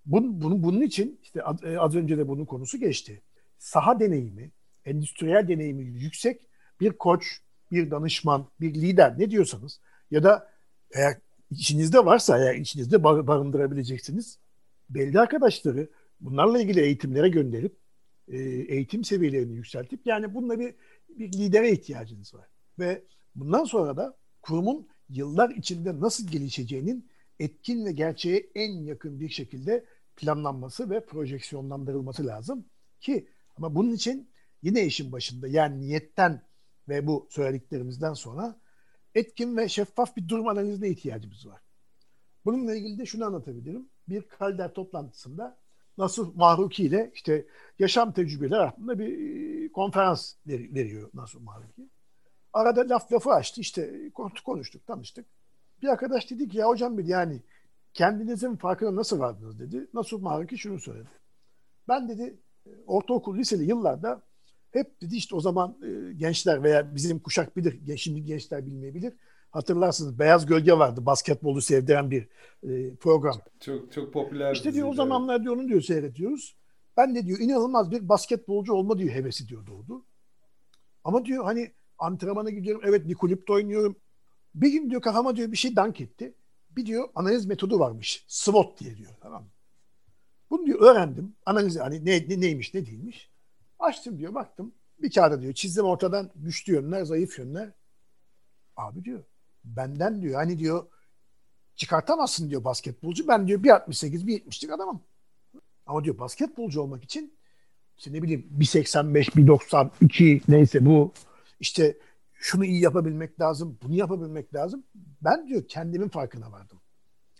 bun, 0.06 0.42
bunu, 0.42 0.64
bunun 0.64 0.82
için 0.82 1.20
işte 1.24 1.44
az, 1.44 1.64
e, 1.64 1.80
az 1.80 1.96
önce 1.96 2.18
de 2.18 2.28
bunun 2.28 2.46
konusu 2.46 2.80
geçti. 2.80 3.22
Saha 3.60 4.00
deneyimi, 4.00 4.52
endüstriyel 4.86 5.48
deneyimi 5.48 5.84
yüksek 5.84 6.42
bir 6.80 6.92
koç, 6.92 7.42
bir 7.72 7.92
danışman, 7.92 8.48
bir 8.60 8.74
lider 8.74 9.20
ne 9.20 9.32
diyorsanız 9.32 9.80
ya 10.12 10.24
da 10.24 10.50
eğer 10.92 11.18
içinizde 11.52 12.06
varsa 12.06 12.40
eğer 12.40 12.56
içinizde 12.56 13.04
barındırabileceksiniz 13.04 14.40
belli 14.90 15.20
arkadaşları 15.20 15.90
bunlarla 16.20 16.62
ilgili 16.62 16.82
eğitimlere 16.82 17.30
gönderip 17.30 17.78
e, 18.28 18.38
eğitim 18.44 19.04
seviyelerini 19.04 19.54
yükseltip 19.54 20.08
yani 20.08 20.34
bununla 20.34 20.60
bir, 20.60 20.76
bir 21.10 21.34
lidere 21.34 21.72
ihtiyacınız 21.72 22.34
var. 22.34 22.48
Ve 22.80 23.04
Bundan 23.40 23.64
sonra 23.64 23.98
da 23.98 24.18
kurumun 24.42 24.88
yıllar 25.10 25.50
içinde 25.50 26.00
nasıl 26.00 26.28
gelişeceğinin 26.28 27.10
etkin 27.40 27.86
ve 27.86 27.92
gerçeğe 27.92 28.50
en 28.56 28.72
yakın 28.72 29.20
bir 29.20 29.30
şekilde 29.30 29.86
planlanması 30.16 30.90
ve 30.90 31.06
projeksiyonlandırılması 31.06 32.28
lazım 32.28 32.66
ki 33.00 33.28
ama 33.58 33.76
bunun 33.76 33.94
için 33.94 34.32
yine 34.62 34.86
işin 34.86 35.12
başında 35.12 35.48
yani 35.48 35.82
niyetten 35.82 36.42
ve 36.90 37.08
bu 37.08 37.28
söylediklerimizden 37.30 38.14
sonra 38.14 38.56
etkin 39.16 39.58
ve 39.58 39.70
şeffaf 39.70 40.16
bir 40.16 40.28
durum 40.28 40.48
analizine 40.48 40.90
ihtiyacımız 40.90 41.48
var. 41.48 41.62
Bununla 42.46 42.76
ilgili 42.76 43.00
de 43.00 43.06
şunu 43.06 43.26
anlatabilirim. 43.26 43.90
Bir 44.08 44.22
kalder 44.22 44.74
toplantısında 44.74 45.58
Nasuh 45.98 46.36
Mahruki 46.36 46.84
ile 46.84 47.12
işte 47.14 47.46
yaşam 47.80 48.12
tecrübeleri 48.14 48.62
hakkında 48.62 49.00
bir 49.00 49.08
e, 49.66 49.72
konferans 49.72 50.36
veriyor 50.48 51.10
Nasuh 51.14 51.42
Mahruki. 51.42 51.90
Arada 52.54 52.90
laf 52.90 53.12
lafı 53.12 53.30
açtı 53.30 53.62
işte 53.62 54.12
konuştuk 54.44 54.88
tanıştık. 54.88 55.26
Bir 55.82 55.88
arkadaş 55.88 56.32
dedi 56.32 56.50
ki 56.50 56.58
ya 56.58 56.68
hocam 56.68 56.98
dedi 56.98 57.12
yani 57.12 57.42
kendinizin 57.94 58.56
farkına 58.56 58.96
nasıl 58.96 59.20
vardınız 59.20 59.60
dedi. 59.60 59.88
Nasuh 59.94 60.22
Mahruki 60.22 60.58
şunu 60.58 60.80
söyledi. 60.80 61.10
Ben 61.88 62.10
dedi 62.10 62.38
ortaokul 62.88 63.38
liseli 63.38 63.64
yıllarda 63.64 64.22
hep 64.72 65.02
dedi 65.02 65.16
işte 65.16 65.36
o 65.36 65.42
zaman 65.42 65.78
e, 65.84 66.14
gençler 66.14 66.64
veya 66.64 66.96
bizim 66.96 67.20
kuşak 67.20 67.58
bilir, 67.58 67.98
şimdi 67.98 68.24
gençler 68.24 68.66
bilmeyebilir. 68.66 69.14
Hatırlarsınız 69.52 70.20
Beyaz 70.20 70.46
Gölge 70.46 70.74
vardı 70.74 71.06
basketbolu 71.06 71.62
sevdiren 71.62 72.12
bir 72.12 72.28
e, 72.64 72.96
program. 72.96 73.42
Çok 73.60 73.94
çok 73.94 74.14
popüler. 74.14 74.54
İşte 74.54 74.74
diyor 74.74 74.88
o 74.88 74.94
zamanlar 74.94 75.44
diyor 75.44 75.56
onu 75.56 75.68
diyor 75.68 75.82
seyrediyoruz. 75.82 76.56
Ben 76.98 77.16
de 77.16 77.26
diyor 77.26 77.40
inanılmaz 77.40 77.92
bir 77.92 78.10
basketbolcu 78.10 78.74
olma 78.74 78.98
diyor 78.98 79.14
hevesi 79.14 79.48
diyor 79.48 79.68
doğdu. 79.68 80.06
Ama 81.04 81.26
diyor 81.26 81.44
hani 81.44 81.72
antrenmana 81.98 82.50
gidiyorum 82.50 82.82
evet 82.86 83.08
bir 83.08 83.16
kulüpte 83.16 83.54
oynuyorum. 83.54 83.96
Bir 84.56 84.72
gün 84.72 84.90
diyor 84.90 85.02
kafama 85.02 85.36
diyor 85.36 85.52
bir 85.52 85.58
şey 85.58 85.76
dank 85.76 86.02
etti. 86.02 86.34
Bir 86.72 86.86
diyor 86.86 87.10
analiz 87.16 87.46
metodu 87.46 87.80
varmış. 87.80 88.26
SWOT 88.28 88.80
diye 88.80 88.98
diyor 88.98 89.12
tamam 89.22 89.44
mı? 89.44 89.50
Bunu 90.50 90.66
diyor 90.66 90.82
öğrendim. 90.82 91.36
Analiz 91.46 91.80
hani 91.80 92.06
ne, 92.06 92.26
ne 92.30 92.42
neymiş 92.42 92.74
ne 92.74 92.86
değilmiş. 92.86 93.30
Açtım 93.80 94.20
diyor 94.20 94.34
baktım. 94.34 94.74
Bir 95.02 95.12
kağıda 95.12 95.42
diyor 95.42 95.54
çizdim 95.54 95.86
ortadan 95.86 96.32
güçlü 96.36 96.74
yönler, 96.74 97.04
zayıf 97.04 97.40
yönler. 97.40 97.72
Abi 98.78 99.06
diyor 99.06 99.24
benden 99.64 100.22
diyor 100.22 100.36
hani 100.36 100.60
diyor 100.60 100.86
çıkartamazsın 101.76 102.50
diyor 102.50 102.64
basketbolcu. 102.64 103.28
Ben 103.28 103.48
diyor 103.48 103.64
1.68, 103.64 104.26
1.70'lik 104.26 104.72
adamım. 104.72 105.04
Ama 105.86 106.04
diyor 106.04 106.18
basketbolcu 106.18 106.82
olmak 106.82 107.04
için 107.04 107.38
işte 107.98 108.14
ne 108.14 108.24
bileyim 108.24 108.50
1.85, 108.60 109.30
1.92 109.32 110.42
neyse 110.48 110.86
bu 110.86 111.14
işte 111.60 111.98
şunu 112.34 112.66
iyi 112.66 112.82
yapabilmek 112.82 113.40
lazım, 113.40 113.78
bunu 113.84 113.96
yapabilmek 113.96 114.56
lazım. 114.56 114.84
Ben 115.22 115.48
diyor 115.48 115.68
kendimin 115.68 116.10
farkına 116.10 116.52
vardım. 116.52 116.82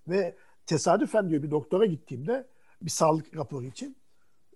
Ve 0.08 0.36
tesadüfen 0.66 1.30
diyor 1.30 1.44
bir 1.44 1.52
doktora 1.52 1.86
gittiğimde 1.86 2.48
bir 2.82 2.90
sağlık 2.90 3.36
raporu 3.36 3.66
için 3.66 3.98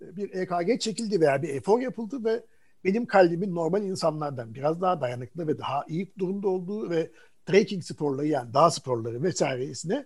bir 0.02 0.34
EKG 0.34 0.82
çekildi 0.82 1.22
veya 1.22 1.42
bir 1.42 1.50
efor 1.50 1.80
yapıldı 1.80 2.24
ve 2.24 2.44
benim 2.84 3.06
kalbimin 3.06 3.56
normal 3.56 3.84
insanlardan 3.84 4.56
biraz 4.56 4.82
daha 4.82 5.02
dayanıklı 5.02 5.48
ve 5.48 5.58
daha 5.58 5.86
iyi 5.88 6.14
durumda 6.18 6.48
olduğu 6.48 6.90
ve 6.90 7.12
trekking 7.46 7.84
sporları 7.84 8.28
yani 8.28 8.54
dağ 8.54 8.72
sporları 8.72 9.24
vesairesine 9.24 10.06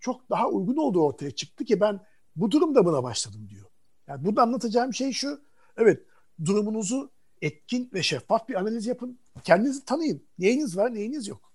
çok 0.00 0.30
daha 0.30 0.48
uygun 0.48 0.76
olduğu 0.76 1.04
ortaya 1.04 1.30
çıktı 1.30 1.64
ki 1.64 1.80
ben 1.80 2.00
bu 2.36 2.50
durumda 2.50 2.84
buna 2.84 3.02
başladım 3.02 3.48
diyor. 3.50 3.66
Yani 4.06 4.24
burada 4.24 4.42
anlatacağım 4.42 4.94
şey 4.94 5.12
şu. 5.12 5.40
Evet 5.76 6.02
durumunuzu 6.44 7.10
etkin 7.42 7.90
ve 7.94 8.02
şeffaf 8.02 8.48
bir 8.48 8.54
analiz 8.54 8.86
yapın. 8.86 9.18
Kendinizi 9.44 9.84
tanıyın. 9.84 10.22
Neyiniz 10.38 10.76
var 10.76 10.94
neyiniz 10.94 11.28
yok. 11.28 11.52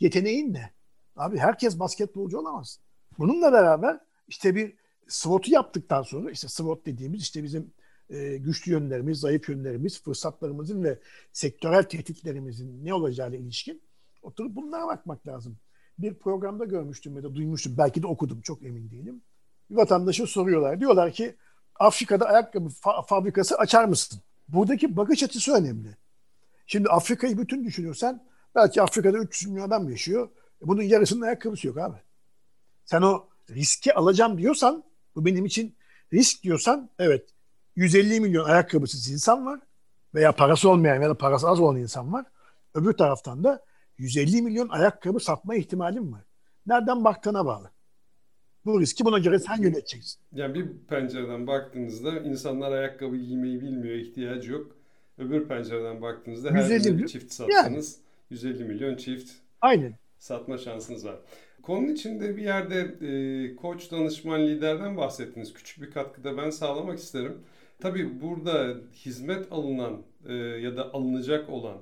Yeteneğin 0.00 0.54
ne? 0.54 0.70
Abi 1.16 1.38
herkes 1.38 1.78
basketbolcu 1.78 2.38
olamaz. 2.38 2.80
Bununla 3.18 3.52
beraber 3.52 4.00
işte 4.28 4.54
bir 4.54 4.76
SWOT'u 5.08 5.52
yaptıktan 5.52 6.02
sonra 6.02 6.30
işte 6.30 6.48
SWOT 6.48 6.86
dediğimiz 6.86 7.22
işte 7.22 7.42
bizim 7.42 7.72
e, 8.10 8.36
güçlü 8.36 8.72
yönlerimiz, 8.72 9.20
zayıf 9.20 9.48
yönlerimiz, 9.48 10.02
fırsatlarımızın 10.02 10.84
ve 10.84 10.98
sektörel 11.32 11.82
tehditlerimizin 11.82 12.84
ne 12.84 12.94
olacağına 12.94 13.36
ilişkin 13.36 13.82
oturup 14.22 14.56
bunlara 14.56 14.86
bakmak 14.86 15.26
lazım. 15.26 15.56
Bir 15.98 16.14
programda 16.14 16.64
görmüştüm 16.64 17.16
ya 17.16 17.22
da 17.22 17.34
duymuştum. 17.34 17.78
Belki 17.78 18.02
de 18.02 18.06
okudum. 18.06 18.40
Çok 18.40 18.62
emin 18.62 18.90
değilim. 18.90 19.22
Bir 19.70 19.76
vatandaşa 19.76 20.26
soruyorlar. 20.26 20.80
Diyorlar 20.80 21.12
ki 21.12 21.36
Afrika'da 21.74 22.26
ayakkabı 22.26 22.68
fa- 22.68 23.06
fabrikası 23.06 23.56
açar 23.56 23.84
mısın? 23.84 24.20
Buradaki 24.48 24.96
bakış 24.96 25.22
açısı 25.22 25.52
önemli. 25.52 25.96
Şimdi 26.66 26.88
Afrika'yı 26.88 27.38
bütün 27.38 27.64
düşünürsen 27.64 28.26
belki 28.54 28.82
Afrika'da 28.82 29.18
300 29.18 29.50
milyon 29.50 29.66
adam 29.66 29.90
yaşıyor. 29.90 30.28
Bunun 30.60 30.82
yarısının 30.82 31.20
ayakkabısı 31.20 31.66
yok 31.66 31.78
abi. 31.78 31.96
Sen 32.84 33.02
o 33.02 33.28
riski 33.50 33.94
alacağım 33.94 34.38
diyorsan 34.38 34.84
bu 35.16 35.24
benim 35.24 35.44
için 35.44 35.76
risk 36.12 36.42
diyorsan 36.42 36.90
evet 36.98 37.28
150 37.76 38.20
milyon 38.20 38.44
ayakkabısız 38.44 39.10
insan 39.10 39.46
var 39.46 39.60
veya 40.14 40.32
parası 40.32 40.70
olmayan 40.70 41.02
ya 41.02 41.08
da 41.08 41.18
parası 41.18 41.48
az 41.48 41.60
olan 41.60 41.76
insan 41.76 42.12
var. 42.12 42.26
Öbür 42.74 42.92
taraftan 42.92 43.44
da 43.44 43.64
150 43.98 44.42
milyon 44.42 44.68
ayakkabı 44.68 45.20
satma 45.20 45.54
ihtimalim 45.54 46.12
var. 46.12 46.22
Nereden 46.66 47.04
baktığına 47.04 47.46
bağlı. 47.46 47.70
Bu 48.64 48.80
riski 48.80 49.04
buna 49.04 49.18
göre 49.18 49.38
sen 49.38 49.62
yöneteceksin. 49.62 50.20
Yani 50.32 50.54
bir 50.54 50.66
pencereden 50.88 51.46
baktığınızda 51.46 52.20
insanlar 52.20 52.72
ayakkabı 52.72 53.16
giymeyi 53.16 53.60
bilmiyor, 53.60 53.96
ihtiyacı 53.96 54.52
yok. 54.52 54.76
Öbür 55.18 55.48
pencereden 55.48 56.02
baktığınızda 56.02 56.50
her 56.50 56.70
bir 56.70 57.06
çift 57.06 57.32
satsanız 57.32 57.98
yani. 57.98 58.04
150 58.30 58.64
milyon 58.64 58.96
çift 58.96 59.32
Aynen. 59.60 59.94
satma 60.18 60.58
şansınız 60.58 61.04
var. 61.04 61.16
Konunun 61.66 61.92
içinde 61.92 62.36
bir 62.36 62.42
yerde 62.42 62.94
e, 63.50 63.56
koç, 63.56 63.90
danışman, 63.90 64.46
liderden 64.46 64.96
bahsettiniz. 64.96 65.54
Küçük 65.54 65.82
bir 65.82 65.90
katkıda 65.90 66.36
ben 66.36 66.50
sağlamak 66.50 66.98
isterim. 66.98 67.38
Tabii 67.80 68.20
burada 68.20 68.76
hizmet 68.94 69.52
alınan 69.52 70.02
e, 70.28 70.34
ya 70.34 70.76
da 70.76 70.94
alınacak 70.94 71.50
olan 71.50 71.78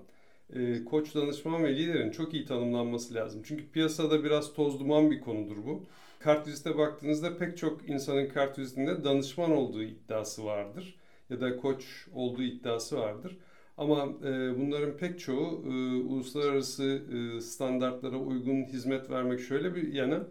e, 0.55 0.85
koç, 0.85 1.15
danışman 1.15 1.65
ve 1.65 1.77
liderin 1.77 2.11
çok 2.11 2.35
iyi 2.35 2.45
tanımlanması 2.45 3.15
lazım. 3.15 3.43
Çünkü 3.45 3.71
piyasada 3.71 4.25
biraz 4.25 4.53
toz 4.55 4.81
duman 4.81 5.11
bir 5.11 5.21
konudur 5.21 5.57
bu. 5.67 5.85
Kartvizite 6.19 6.79
baktığınızda 6.79 7.39
pek 7.39 7.59
çok 7.59 7.89
insanın 7.89 8.29
kartvizitinde 8.29 9.05
danışman 9.05 9.51
olduğu 9.51 9.83
iddiası 9.83 10.45
vardır. 10.45 10.97
Ya 11.31 11.41
da 11.41 11.57
koç 11.57 12.07
olduğu 12.15 12.43
iddiası 12.43 12.99
vardır. 12.99 13.39
Ama 13.79 14.09
e, 14.25 14.59
bunların 14.59 14.97
pek 14.97 15.21
çoğu 15.21 15.65
e, 15.67 15.71
uluslararası 16.03 17.03
e, 17.13 17.41
standartlara 17.41 18.17
uygun 18.17 18.65
hizmet 18.65 19.11
vermek 19.11 19.41
şöyle 19.41 19.75
bir 19.75 19.93
yana 19.93 20.27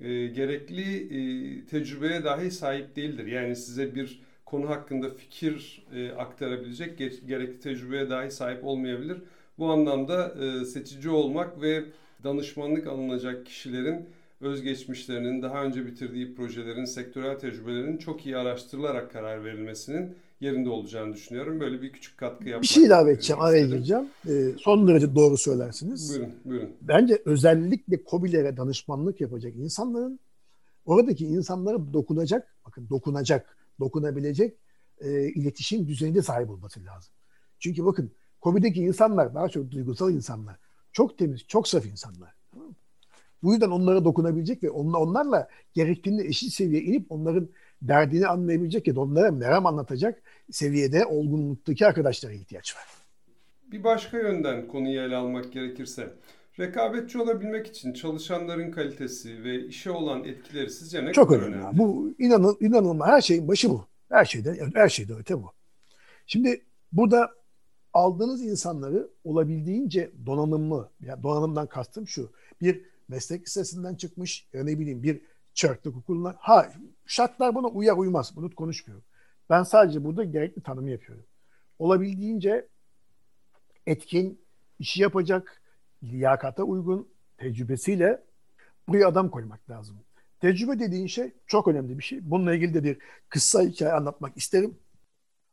e, 0.00 0.26
gerekli 0.26 0.82
e, 1.04 1.64
tecrübeye 1.66 2.24
dahi 2.24 2.50
sahip 2.50 2.96
değildir. 2.96 3.26
Yani 3.26 3.56
size 3.56 3.94
bir 3.94 4.22
konu 4.46 4.68
hakkında 4.68 5.10
fikir 5.10 5.86
e, 5.94 6.10
aktarabilecek 6.12 6.98
gerekli 6.98 7.60
tecrübeye 7.60 8.10
dahi 8.10 8.30
sahip 8.30 8.64
olmayabilir. 8.64 9.18
Bu 9.58 9.70
anlamda 9.70 10.34
e, 10.44 10.64
seçici 10.64 11.10
olmak 11.10 11.62
ve 11.62 11.84
danışmanlık 12.24 12.86
alınacak 12.86 13.46
kişilerin 13.46 14.08
özgeçmişlerinin, 14.40 15.42
daha 15.42 15.64
önce 15.64 15.86
bitirdiği 15.86 16.34
projelerin, 16.34 16.84
sektörel 16.84 17.38
tecrübelerinin 17.38 17.96
çok 17.96 18.26
iyi 18.26 18.36
araştırılarak 18.36 19.12
karar 19.12 19.44
verilmesinin 19.44 20.16
yerinde 20.42 20.68
olacağını 20.68 21.14
düşünüyorum. 21.14 21.60
Böyle 21.60 21.82
bir 21.82 21.92
küçük 21.92 22.18
katkı 22.18 22.48
yapmak 22.48 22.62
Bir 22.62 22.68
şey 22.68 22.84
ilave 22.84 23.12
edeceğim, 23.12 23.42
araya 23.42 23.66
gireceğim. 23.66 24.04
Ee, 24.28 24.52
son 24.58 24.88
derece 24.88 25.14
doğru 25.14 25.36
söylersiniz. 25.38 26.10
Buyurun, 26.10 26.34
buyurun. 26.44 26.70
Bence 26.82 27.22
özellikle 27.24 28.04
COBİ'lere 28.10 28.56
danışmanlık 28.56 29.20
yapacak 29.20 29.56
insanların 29.56 30.20
oradaki 30.84 31.26
insanlara 31.26 31.92
dokunacak, 31.92 32.54
bakın 32.66 32.88
dokunacak, 32.90 33.56
dokunabilecek 33.80 34.56
e, 35.00 35.28
iletişim 35.28 35.88
düzeyinde 35.88 36.22
sahip 36.22 36.50
olması 36.50 36.84
lazım. 36.84 37.12
Çünkü 37.58 37.84
bakın 37.84 38.12
COBİ'deki 38.42 38.80
insanlar 38.80 39.34
daha 39.34 39.48
çok 39.48 39.70
duygusal 39.70 40.12
insanlar. 40.12 40.56
Çok 40.92 41.18
temiz, 41.18 41.46
çok 41.46 41.68
saf 41.68 41.86
insanlar. 41.86 42.34
Bu 43.42 43.52
yüzden 43.52 43.70
onlara 43.70 44.04
dokunabilecek 44.04 44.62
ve 44.62 44.70
onlarla 44.70 45.48
gerektiğinde 45.74 46.24
eşit 46.24 46.52
seviyeye 46.52 46.84
inip 46.84 47.12
onların 47.12 47.48
derdini 47.88 48.26
anlayabilecek 48.26 48.86
ya 48.86 48.96
da 48.96 49.00
onlara 49.00 49.30
meram 49.30 49.66
anlatacak 49.66 50.22
seviyede 50.50 51.06
olgunluktaki 51.06 51.86
arkadaşlara 51.86 52.32
ihtiyaç 52.32 52.76
var. 52.76 52.84
Bir 53.72 53.84
başka 53.84 54.18
yönden 54.18 54.68
konuyu 54.68 55.00
ele 55.00 55.16
almak 55.16 55.52
gerekirse 55.52 56.12
rekabetçi 56.58 57.18
olabilmek 57.18 57.66
için 57.66 57.92
çalışanların 57.92 58.70
kalitesi 58.70 59.44
ve 59.44 59.66
işe 59.66 59.90
olan 59.90 60.24
etkileri 60.24 60.70
sizce 60.70 61.04
ne 61.04 61.12
Çok 61.12 61.28
kadar 61.28 61.40
önemli. 61.40 61.56
önemli? 61.56 61.78
Bu 61.78 62.14
inanıl, 62.18 62.56
inanılmaz 62.60 63.08
her 63.08 63.20
şeyin 63.20 63.48
başı 63.48 63.70
bu. 63.70 63.86
Her 64.08 64.24
şeyde 64.24 64.68
her 64.74 64.88
şeyde 64.88 65.14
öte 65.14 65.42
bu. 65.42 65.52
Şimdi 66.26 66.64
burada 66.92 67.30
aldığınız 67.92 68.42
insanları 68.42 69.08
olabildiğince 69.24 70.12
donanımlı, 70.26 70.90
yani 71.00 71.22
donanımdan 71.22 71.66
kastım 71.66 72.08
şu. 72.08 72.32
Bir 72.60 72.84
meslek 73.08 73.46
lisesinden 73.46 73.94
çıkmış 73.94 74.48
ya 74.52 74.64
ne 74.64 74.78
bileyim 74.78 75.02
bir 75.02 75.20
çarklık 75.54 75.96
okulundan. 75.96 76.36
Ha 76.38 76.72
şartlar 77.06 77.54
buna 77.54 77.66
uyar 77.66 77.96
uymaz. 77.96 78.36
Bunu 78.36 78.54
konuşmuyorum. 78.54 79.04
Ben 79.50 79.62
sadece 79.62 80.04
burada 80.04 80.24
gerekli 80.24 80.62
tanımı 80.62 80.90
yapıyorum. 80.90 81.24
Olabildiğince 81.78 82.68
etkin, 83.86 84.40
işi 84.78 85.02
yapacak, 85.02 85.62
liyakata 86.02 86.62
uygun, 86.62 87.08
tecrübesiyle 87.38 88.22
buraya 88.88 89.08
adam 89.08 89.30
koymak 89.30 89.70
lazım. 89.70 89.96
Tecrübe 90.40 90.78
dediğin 90.78 91.06
şey 91.06 91.32
çok 91.46 91.68
önemli 91.68 91.98
bir 91.98 92.04
şey. 92.04 92.30
Bununla 92.30 92.54
ilgili 92.54 92.74
de 92.74 92.84
bir 92.84 92.98
kısa 93.28 93.62
hikaye 93.62 93.92
anlatmak 93.92 94.36
isterim. 94.36 94.78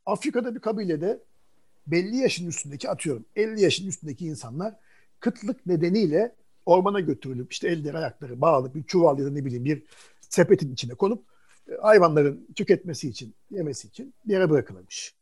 Afrika'da 0.05 0.55
bir 0.55 0.59
kabilede 0.59 1.19
belli 1.87 2.17
yaşın 2.17 2.47
üstündeki 2.47 2.89
atıyorum 2.89 3.25
50 3.35 3.61
yaşın 3.61 3.87
üstündeki 3.87 4.25
insanlar 4.25 4.75
kıtlık 5.19 5.65
nedeniyle 5.65 6.35
ormana 6.69 6.99
götürülüp 6.99 7.51
işte 7.51 7.67
elleri 7.67 7.97
ayakları 7.97 8.41
bağlı 8.41 8.73
bir 8.73 8.83
çuval 8.83 9.19
ya 9.19 9.25
da 9.25 9.29
ne 9.29 9.45
bileyim 9.45 9.65
bir 9.65 9.83
sepetin 10.21 10.73
içine 10.73 10.93
konup 10.93 11.23
e, 11.71 11.75
hayvanların 11.81 12.47
tüketmesi 12.55 13.09
için, 13.09 13.33
yemesi 13.51 13.87
için 13.87 14.13
bir 14.25 14.33
yere 14.33 14.49
bırakılmış. 14.49 15.15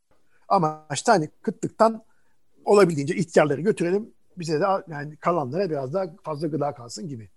Ama 0.48 0.86
işte 0.94 1.12
hani 1.12 1.30
kıtlıktan 1.42 2.04
olabildiğince 2.64 3.16
ihtiyarları 3.16 3.60
götürelim. 3.60 4.10
Bize 4.36 4.60
de 4.60 4.64
yani 4.88 5.16
kalanlara 5.16 5.70
biraz 5.70 5.94
daha 5.94 6.14
fazla 6.22 6.48
gıda 6.48 6.74
kalsın 6.74 7.08
gibi. 7.08 7.28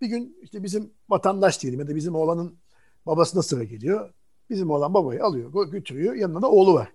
Bir 0.00 0.06
gün 0.06 0.38
işte 0.42 0.62
bizim 0.62 0.90
vatandaş 1.08 1.62
diyelim 1.62 1.80
ya 1.80 1.88
da 1.88 1.94
bizim 1.94 2.14
oğlanın 2.14 2.56
babasına 3.06 3.42
sıra 3.42 3.64
geliyor. 3.64 4.12
Bizim 4.50 4.70
oğlan 4.70 4.94
babayı 4.94 5.24
alıyor, 5.24 5.70
götürüyor. 5.70 6.14
Yanında 6.14 6.42
da 6.42 6.50
oğlu 6.50 6.74
var. 6.74 6.92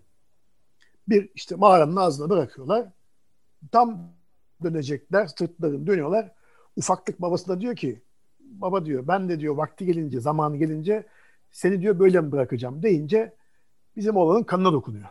Bir 1.08 1.30
işte 1.36 1.56
mağaranın 1.56 1.96
ağzına 1.96 2.30
bırakıyorlar. 2.30 2.88
Tam 3.72 4.14
dönecekler, 4.64 5.28
sırtlarını 5.28 5.88
dönüyorlar. 5.88 6.32
Ufaklık 6.76 7.22
babası 7.22 7.48
da 7.48 7.62
diyor 7.62 7.76
ki, 7.76 8.02
baba 8.40 8.86
diyor 8.86 9.08
ben 9.08 9.30
de 9.30 9.40
diyor 9.40 9.56
vakti 9.56 9.86
gelince, 9.86 10.20
zamanı 10.20 10.58
gelince 10.58 11.06
seni 11.52 11.82
diyor 11.82 12.00
böyle 12.00 12.22
mi 12.22 12.32
bırakacağım 12.32 12.84
deyince 12.84 13.34
bizim 13.96 14.18
oğlanın 14.18 14.44
kanına 14.44 14.74
dokunuyor. 14.74 15.08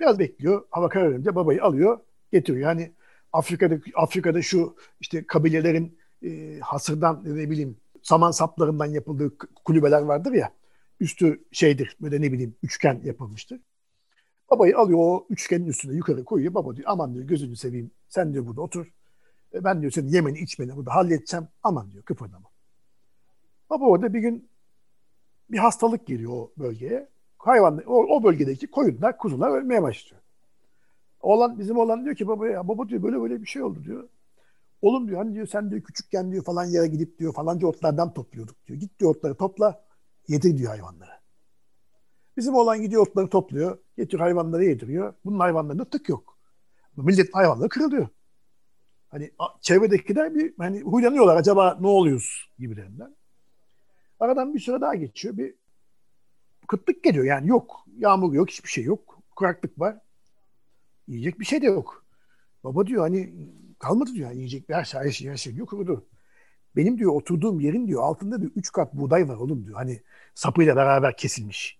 Biraz 0.00 0.18
bekliyor. 0.18 0.64
Hava 0.70 0.88
kararınca 0.88 1.34
babayı 1.34 1.62
alıyor, 1.62 1.98
getiriyor. 2.32 2.68
Yani 2.68 2.92
Afrika'da 3.32 3.78
Afrika'da 3.94 4.42
şu 4.42 4.76
işte 5.00 5.26
kabilelerin 5.26 5.98
e, 6.22 6.58
hasırdan 6.60 7.22
ne 7.24 7.50
bileyim 7.50 7.76
saman 8.02 8.30
saplarından 8.30 8.86
yapıldığı 8.86 9.38
kulübeler 9.64 10.02
vardır 10.02 10.32
ya. 10.32 10.52
Üstü 11.00 11.44
şeydir 11.52 11.96
böyle 12.00 12.20
ne 12.20 12.32
bileyim 12.32 12.54
üçgen 12.62 13.00
yapılmıştır. 13.04 13.60
Babayı 14.50 14.78
alıyor 14.78 14.98
o 15.02 15.26
üçgenin 15.30 15.66
üstüne 15.66 15.94
yukarı 15.94 16.24
koyuyor. 16.24 16.54
Baba 16.54 16.76
diyor 16.76 16.88
aman 16.90 17.14
diyor 17.14 17.24
gözünü 17.24 17.56
seveyim 17.56 17.90
sen 18.08 18.32
diyor 18.32 18.46
burada 18.46 18.60
otur. 18.60 18.86
E, 19.54 19.64
ben 19.64 19.80
diyor 19.80 19.92
senin 19.92 20.08
yemeni 20.08 20.38
içmeni 20.38 20.76
burada 20.76 20.94
halledeceğim. 20.94 21.48
Aman 21.62 21.90
diyor 21.90 22.04
kıpırdama. 22.04 22.48
Baba 23.70 23.84
orada 23.84 24.14
bir 24.14 24.20
gün 24.20 24.48
bir 25.50 25.58
hastalık 25.58 26.06
geliyor 26.06 26.32
o 26.32 26.52
bölgeye. 26.58 27.08
Hayvan 27.38 27.82
o, 27.86 27.94
o 27.94 28.24
bölgedeki 28.24 28.66
koyunlar, 28.66 29.18
kuzular 29.18 29.50
ölmeye 29.50 29.82
başlıyor. 29.82 30.22
Oğlan 31.20 31.58
bizim 31.58 31.78
oğlan 31.78 32.04
diyor 32.04 32.16
ki 32.16 32.28
baba 32.28 32.48
ya 32.48 32.68
baba 32.68 32.88
diyor 32.88 33.02
böyle 33.02 33.20
böyle 33.20 33.40
bir 33.40 33.46
şey 33.46 33.62
oldu 33.62 33.84
diyor. 33.84 34.08
Oğlum 34.82 35.08
diyor 35.08 35.18
hani 35.18 35.34
diyor 35.34 35.46
sen 35.46 35.70
diyor 35.70 35.82
küçükken 35.82 36.32
diyor 36.32 36.44
falan 36.44 36.64
yere 36.64 36.86
gidip 36.86 37.18
diyor 37.18 37.34
falanca 37.34 37.66
otlardan 37.66 38.14
topluyorduk 38.14 38.66
diyor. 38.66 38.78
Git 38.78 39.00
diyor 39.00 39.10
otları 39.10 39.34
topla 39.34 39.84
yedir 40.28 40.58
diyor 40.58 40.70
hayvanlara. 40.70 41.15
Bizim 42.36 42.54
oğlan 42.54 42.82
gidiyor 42.82 43.02
otları 43.02 43.28
topluyor. 43.28 43.78
Getiriyor 43.96 44.20
hayvanları 44.20 44.64
yediriyor. 44.64 45.14
Bunun 45.24 45.38
hayvanlarında 45.38 45.84
tık 45.84 46.08
yok. 46.08 46.38
Millet 46.96 47.34
hayvanları 47.34 47.68
kırılıyor. 47.68 48.08
Hani 49.08 49.30
çevredekiler 49.60 50.34
bir 50.34 50.54
hani 50.58 50.80
huylanıyorlar 50.80 51.36
acaba 51.36 51.76
ne 51.80 51.86
oluyoruz 51.86 52.50
gibilerinden. 52.58 53.16
Aradan 54.20 54.54
bir 54.54 54.60
süre 54.60 54.80
daha 54.80 54.94
geçiyor. 54.94 55.36
Bir 55.36 55.54
kıtlık 56.68 57.04
geliyor 57.04 57.24
yani 57.24 57.48
yok. 57.48 57.84
Yağmur 57.98 58.32
yok, 58.32 58.50
hiçbir 58.50 58.68
şey 58.68 58.84
yok. 58.84 59.18
Kuraklık 59.36 59.80
var. 59.80 59.98
Yiyecek 61.08 61.40
bir 61.40 61.44
şey 61.44 61.62
de 61.62 61.66
yok. 61.66 62.04
Baba 62.64 62.86
diyor 62.86 63.02
hani 63.02 63.34
kalmadı 63.78 64.14
diyor. 64.14 64.28
Yani 64.28 64.36
yiyecek 64.36 64.68
bir 64.68 64.74
her 64.74 64.84
şey, 64.84 65.00
her 65.00 65.10
şey, 65.10 65.30
her 65.30 65.36
şey 65.36 65.54
diyor 65.54 65.66
kurudu. 65.66 66.06
Benim 66.76 66.98
diyor 66.98 67.12
oturduğum 67.12 67.60
yerin 67.60 67.88
diyor 67.88 68.02
altında 68.02 68.40
diyor 68.40 68.52
üç 68.56 68.72
kat 68.72 68.94
buğday 68.94 69.28
var 69.28 69.36
oğlum 69.36 69.66
diyor. 69.66 69.76
Hani 69.76 70.02
sapıyla 70.34 70.76
beraber 70.76 71.16
kesilmiş. 71.16 71.78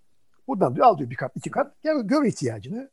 Buradan 0.49 0.77
diyor 0.77 0.87
al 0.87 0.99
diyor 0.99 1.11
bir 1.11 1.17
kat 1.17 1.37
iki 1.37 1.51
kat 1.51 1.83
gör, 1.83 2.05
gör 2.05 2.25
ihtiyacını. 2.25 2.91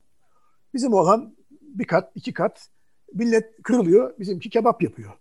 Bizim 0.73 0.93
olan 0.93 1.35
bir 1.61 1.85
kat 1.85 2.11
iki 2.15 2.33
kat 2.33 2.69
millet 3.13 3.63
kırılıyor 3.63 4.19
bizimki 4.19 4.49
kebap 4.49 4.83
yapıyor. 4.83 5.11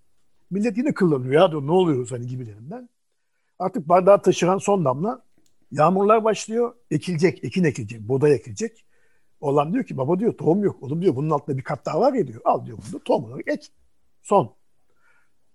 Millet 0.51 0.79
yine 0.79 0.95
kırılıyor 0.95 1.43
ya 1.43 1.51
diyor 1.51 1.67
ne 1.67 1.73
oluyoruz 1.73 2.13
hani 2.13 2.27
gibilerinden. 2.27 2.89
Artık 3.59 3.89
bardağı 3.89 4.23
taşıran 4.23 4.59
son 4.59 4.85
damla 4.85 5.25
yağmurlar 5.71 6.25
başlıyor 6.25 6.75
ekilecek 6.91 7.45
ekin 7.45 7.65
ekilecek 7.65 8.09
buğday 8.09 8.35
ekilecek. 8.35 8.85
Olan 9.41 9.73
diyor 9.73 9.85
ki 9.85 9.97
baba 9.97 10.19
diyor 10.19 10.33
tohum 10.33 10.65
yok. 10.65 10.83
Oğlum 10.83 11.03
diyor 11.03 11.17
bunun 11.17 11.31
altında 11.31 11.59
bir 11.59 11.63
kat 11.63 11.87
daha 11.87 12.01
var 12.01 12.13
ya 12.13 12.27
diyor. 12.27 12.41
Al 12.45 12.67
diyor 12.67 12.79
bunu 12.91 13.05
tohumunu 13.05 13.41
ek. 13.47 13.67
Son. 14.23 14.55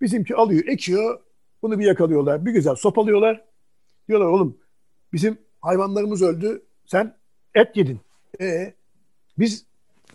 Bizimki 0.00 0.36
alıyor 0.36 0.66
ekiyor. 0.66 1.20
Bunu 1.62 1.78
bir 1.78 1.84
yakalıyorlar. 1.84 2.46
Bir 2.46 2.52
güzel 2.52 2.74
sopalıyorlar. 2.74 3.44
Diyorlar 4.08 4.26
oğlum 4.26 4.58
bizim 5.12 5.38
hayvanlarımız 5.60 6.22
öldü. 6.22 6.66
Sen 6.88 7.14
et 7.54 7.76
yedin. 7.76 8.00
E, 8.40 8.74
biz 9.38 9.66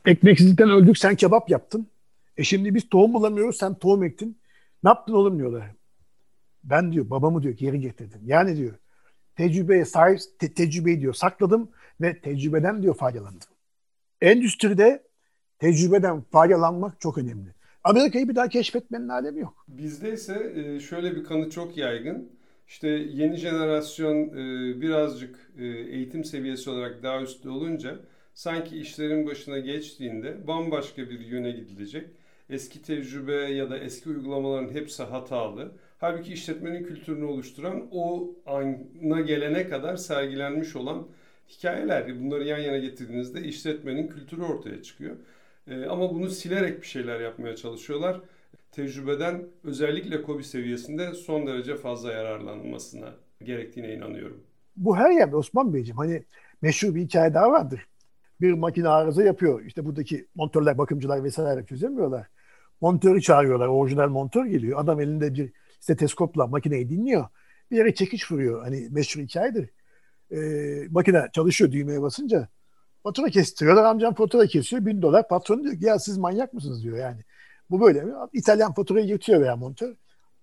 ekmeksizlikten 0.05 0.69
öldük 0.69 0.97
sen 0.97 1.15
kebap 1.15 1.49
yaptın. 1.49 1.87
E 2.37 2.43
şimdi 2.43 2.75
biz 2.75 2.89
tohum 2.89 3.13
bulamıyoruz 3.13 3.57
sen 3.57 3.75
tohum 3.75 4.03
ektin. 4.03 4.37
Ne 4.83 4.89
yaptın 4.89 5.13
oğlum 5.13 5.37
diyorlar. 5.37 5.63
Ben 6.63 6.91
diyor 6.91 7.09
babamı 7.09 7.43
diyor 7.43 7.53
geri 7.53 7.79
getirdim. 7.79 8.21
Yani 8.25 8.57
diyor 8.57 8.73
tecrübeye 9.35 9.85
sahip 9.85 10.19
te- 10.39 10.53
tecrübeyi 10.53 11.01
diyor 11.01 11.13
sakladım 11.13 11.71
ve 12.01 12.19
tecrübeden 12.21 12.83
diyor 12.83 12.95
faydalandım. 12.95 13.47
Endüstride 14.21 15.03
tecrübeden 15.59 16.21
faydalanmak 16.21 17.01
çok 17.01 17.17
önemli. 17.17 17.49
Amerika'yı 17.83 18.29
bir 18.29 18.35
daha 18.35 18.47
keşfetmenin 18.47 19.09
alemi 19.09 19.39
yok. 19.39 19.65
Bizde 19.67 20.13
ise 20.13 20.53
e, 20.55 20.79
şöyle 20.79 21.15
bir 21.15 21.23
kanı 21.23 21.49
çok 21.49 21.77
yaygın. 21.77 22.31
İşte 22.67 22.87
yeni 22.89 23.35
jenerasyon 23.35 24.29
e, 24.29 24.81
birazcık 24.81 25.51
e, 25.57 25.65
eğitim 25.65 26.23
seviyesi 26.23 26.69
olarak 26.69 27.03
daha 27.03 27.21
üstte 27.21 27.49
olunca 27.49 27.99
sanki 28.33 28.77
işlerin 28.77 29.27
başına 29.27 29.59
geçtiğinde 29.59 30.47
bambaşka 30.47 31.09
bir 31.09 31.19
yöne 31.19 31.51
gidilecek. 31.51 32.07
Eski 32.49 32.81
tecrübe 32.81 33.33
ya 33.33 33.69
da 33.69 33.77
eski 33.77 34.09
uygulamaların 34.09 34.73
hepsi 34.73 35.03
hatalı. 35.03 35.71
Halbuki 35.99 36.33
işletmenin 36.33 36.83
kültürünü 36.83 37.25
oluşturan 37.25 37.87
o 37.91 38.35
ana 38.45 39.21
gelene 39.21 39.69
kadar 39.69 39.95
sergilenmiş 39.97 40.75
olan 40.75 41.07
hikayeler. 41.49 42.19
Bunları 42.21 42.43
yan 42.43 42.59
yana 42.59 42.77
getirdiğinizde 42.77 43.41
işletmenin 43.41 44.07
kültürü 44.07 44.41
ortaya 44.41 44.81
çıkıyor. 44.83 45.15
E, 45.67 45.85
ama 45.85 46.13
bunu 46.13 46.29
silerek 46.29 46.81
bir 46.81 46.87
şeyler 46.87 47.19
yapmaya 47.19 47.55
çalışıyorlar. 47.55 48.21
Tecrübeden 48.73 49.47
özellikle 49.63 50.25
COBI 50.25 50.43
seviyesinde 50.43 51.13
son 51.13 51.47
derece 51.47 51.75
fazla 51.75 52.11
yararlanılmasına 52.11 53.13
gerektiğine 53.43 53.93
inanıyorum. 53.93 54.43
Bu 54.75 54.97
her 54.97 55.11
yerde 55.11 55.35
Osman 55.35 55.73
Beyciğim 55.73 55.97
hani 55.97 56.23
meşhur 56.61 56.95
bir 56.95 57.01
hikaye 57.01 57.33
daha 57.33 57.51
vardır. 57.51 57.87
Bir 58.41 58.53
makine 58.53 58.87
arıza 58.87 59.23
yapıyor. 59.23 59.65
İşte 59.65 59.85
buradaki 59.85 60.27
montörler, 60.35 60.77
bakımcılar 60.77 61.23
vesaire 61.23 61.65
çözemiyorlar. 61.65 62.27
Montörü 62.81 63.21
çağırıyorlar. 63.21 63.67
Orijinal 63.67 64.09
montör 64.09 64.45
geliyor. 64.45 64.79
Adam 64.79 65.01
elinde 65.01 65.33
bir 65.33 65.51
steteskopla 65.79 66.47
makineyi 66.47 66.89
dinliyor. 66.89 67.27
Bir 67.71 67.77
yere 67.77 67.93
çekiç 67.93 68.31
vuruyor. 68.31 68.61
Hani 68.61 68.87
meşhur 68.91 69.21
hikayedir. 69.21 69.69
Ee, 70.31 70.87
makine 70.91 71.29
çalışıyor 71.33 71.71
düğmeye 71.71 72.01
basınca. 72.01 72.47
Fatura 73.03 73.29
kestiriyorlar. 73.29 73.83
Amcam 73.83 74.13
fatura 74.13 74.47
kesiyor. 74.47 74.85
Bin 74.85 75.01
dolar. 75.01 75.27
Patron 75.27 75.63
diyor 75.63 75.79
ki 75.79 75.85
ya 75.85 75.99
siz 75.99 76.17
manyak 76.17 76.53
mısınız 76.53 76.83
diyor 76.83 76.97
yani. 76.97 77.21
Bu 77.73 77.81
böyle. 77.81 78.05
İtalyan 78.33 78.73
faturayı 78.73 79.05
yırtıyor 79.05 79.41
veya 79.41 79.55
montör. 79.55 79.95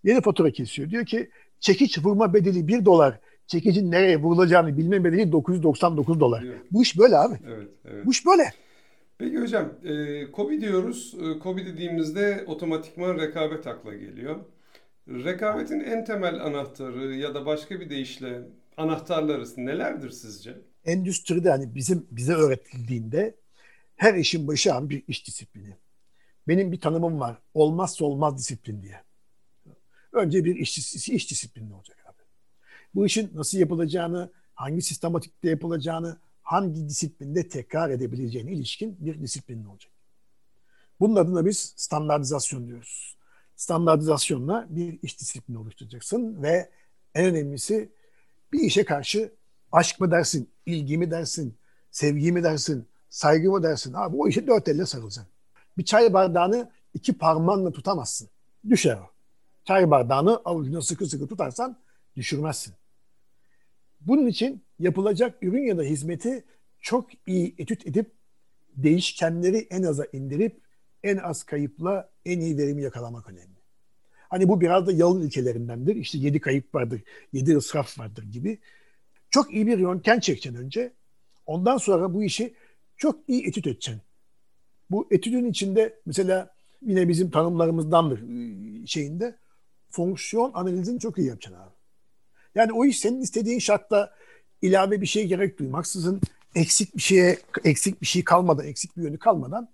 Yeni 0.04 0.20
fatura 0.20 0.50
kesiyor. 0.50 0.90
Diyor 0.90 1.06
ki 1.06 1.30
çekiç 1.60 1.98
vurma 1.98 2.34
bedeli 2.34 2.68
1 2.68 2.84
dolar. 2.84 3.20
Çekicin 3.46 3.90
nereye 3.90 4.16
vurulacağını 4.16 4.78
bilme 4.78 5.04
bedeli 5.04 5.32
999 5.32 6.20
dolar. 6.20 6.42
Evet. 6.46 6.58
Bu 6.70 6.82
iş 6.82 6.98
böyle 6.98 7.16
abi. 7.16 7.34
Evet, 7.46 7.68
evet. 7.84 8.06
Bu 8.06 8.10
iş 8.10 8.26
böyle. 8.26 8.52
Peki 9.18 9.38
hocam, 9.38 9.72
e, 9.84 10.24
KOBİ 10.30 10.60
diyoruz. 10.60 11.14
E, 11.20 11.38
KOBİ 11.38 11.66
dediğimizde 11.66 12.44
otomatikman 12.46 13.18
rekabet 13.18 13.66
akla 13.66 13.94
geliyor. 13.94 14.36
Rekabetin 15.08 15.80
en 15.80 16.04
temel 16.04 16.40
anahtarı 16.40 17.14
ya 17.14 17.34
da 17.34 17.46
başka 17.46 17.80
bir 17.80 17.90
deyişle 17.90 18.40
anahtarları 18.76 19.44
nelerdir 19.56 20.10
sizce? 20.10 20.54
Endüstride 20.84 21.50
hani 21.50 21.74
bizim 21.74 22.06
bize 22.10 22.32
öğretildiğinde 22.32 23.34
her 23.96 24.14
işin 24.14 24.48
başı 24.48 24.74
abi 24.74 24.90
bir 24.90 25.04
iş 25.08 25.26
disiplini. 25.26 25.76
Benim 26.48 26.72
bir 26.72 26.80
tanımım 26.80 27.20
var. 27.20 27.38
Olmazsa 27.54 28.04
olmaz 28.04 28.38
disiplin 28.38 28.82
diye. 28.82 29.02
Önce 30.12 30.44
bir 30.44 30.56
iş, 30.56 30.78
iş 31.08 31.30
disiplini 31.30 31.74
olacak 31.74 31.98
abi. 32.06 32.22
Bu 32.94 33.06
işin 33.06 33.30
nasıl 33.34 33.58
yapılacağını, 33.58 34.32
hangi 34.54 34.82
sistematikte 34.82 35.50
yapılacağını, 35.50 36.18
hangi 36.42 36.88
disiplinde 36.88 37.48
tekrar 37.48 37.90
edebileceğine 37.90 38.52
ilişkin 38.52 38.96
bir 39.00 39.22
disiplin 39.22 39.64
olacak. 39.64 39.92
Bunun 41.00 41.16
adına 41.16 41.46
biz 41.46 41.74
standartizasyon 41.76 42.68
diyoruz. 42.68 43.16
Standartizasyonla 43.56 44.66
bir 44.70 44.98
iş 45.02 45.20
disiplini 45.20 45.58
oluşturacaksın 45.58 46.42
ve 46.42 46.70
en 47.14 47.24
önemlisi 47.24 47.92
bir 48.52 48.60
işe 48.60 48.84
karşı 48.84 49.32
aşk 49.72 50.00
mı 50.00 50.10
dersin, 50.10 50.50
ilgi 50.66 50.98
mi 50.98 51.10
dersin, 51.10 51.58
sevgi 51.90 52.32
mi 52.32 52.42
dersin, 52.42 52.88
saygı 53.10 53.50
mı 53.50 53.62
dersin? 53.62 53.92
Abi 53.92 54.16
o 54.16 54.28
işe 54.28 54.46
dört 54.46 54.68
elle 54.68 54.86
sarılacaksın. 54.86 55.26
Bir 55.78 55.84
çay 55.84 56.12
bardağını 56.12 56.70
iki 56.94 57.18
parmağınla 57.18 57.72
tutamazsın. 57.72 58.28
Düşer 58.68 58.96
o. 58.96 59.10
Çay 59.64 59.90
bardağını 59.90 60.36
avucuna 60.36 60.82
sıkı 60.82 61.06
sıkı 61.06 61.26
tutarsan 61.26 61.78
düşürmezsin. 62.16 62.74
Bunun 64.00 64.26
için 64.26 64.64
yapılacak 64.78 65.42
ürün 65.42 65.62
ya 65.62 65.78
da 65.78 65.82
hizmeti 65.82 66.44
çok 66.78 67.08
iyi 67.26 67.54
etüt 67.58 67.86
edip 67.86 68.12
değişkenleri 68.76 69.66
en 69.70 69.82
aza 69.82 70.06
indirip 70.12 70.60
en 71.02 71.16
az 71.16 71.42
kayıpla 71.42 72.10
en 72.24 72.40
iyi 72.40 72.58
verimi 72.58 72.82
yakalamak 72.82 73.28
önemli. 73.30 73.60
Hani 74.28 74.48
bu 74.48 74.60
biraz 74.60 74.86
da 74.86 74.92
yalın 74.92 75.20
ülkelerindendir. 75.20 75.96
İşte 75.96 76.18
yedi 76.18 76.40
kayıp 76.40 76.74
vardır, 76.74 77.02
yedi 77.32 77.56
ısraf 77.56 77.98
vardır 77.98 78.22
gibi. 78.22 78.58
Çok 79.30 79.54
iyi 79.54 79.66
bir 79.66 79.78
yöntem 79.78 80.20
çekeceksin 80.20 80.60
önce. 80.60 80.92
Ondan 81.46 81.76
sonra 81.76 82.14
bu 82.14 82.24
işi 82.24 82.54
çok 82.96 83.28
iyi 83.28 83.46
etüt 83.46 83.66
edeceksin. 83.66 84.02
Bu 84.90 85.08
etüdün 85.10 85.50
içinde 85.50 86.00
mesela 86.06 86.50
yine 86.82 87.08
bizim 87.08 87.30
tanımlarımızdandır 87.30 88.22
ıı, 88.22 88.86
şeyinde 88.86 89.36
fonksiyon 89.90 90.50
analizini 90.54 91.00
çok 91.00 91.18
iyi 91.18 91.26
yapacaksın 91.28 91.62
abi. 91.62 91.74
Yani 92.54 92.72
o 92.72 92.84
iş 92.84 93.00
senin 93.00 93.20
istediğin 93.20 93.58
şartta 93.58 94.14
ilave 94.62 95.00
bir 95.00 95.06
şey 95.06 95.26
gerek 95.26 95.58
duymaksızın 95.58 96.20
eksik 96.54 96.96
bir 96.96 97.02
şeye 97.02 97.38
eksik 97.64 98.02
bir 98.02 98.06
şey 98.06 98.24
kalmadan, 98.24 98.66
eksik 98.66 98.96
bir 98.96 99.02
yönü 99.02 99.18
kalmadan 99.18 99.68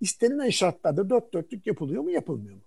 istenilen 0.00 0.50
şartlarda 0.50 1.10
dört 1.10 1.34
dörtlük 1.34 1.66
yapılıyor 1.66 2.02
mu, 2.02 2.10
yapılmıyor 2.10 2.56
mu? 2.56 2.62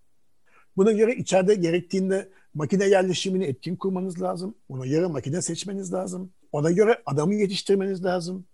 Buna 0.77 0.91
göre 0.91 1.15
içeride 1.15 1.55
gerektiğinde 1.55 2.29
makine 2.53 2.85
yerleşimini 2.85 3.43
etkin 3.43 3.75
kurmanız 3.75 4.21
lazım. 4.21 4.55
Ona 4.69 4.85
göre 4.85 5.07
makine 5.07 5.41
seçmeniz 5.41 5.93
lazım. 5.93 6.31
Ona 6.51 6.71
göre 6.71 7.01
adamı 7.05 7.35
yetiştirmeniz 7.35 8.03
lazım. 8.05 8.45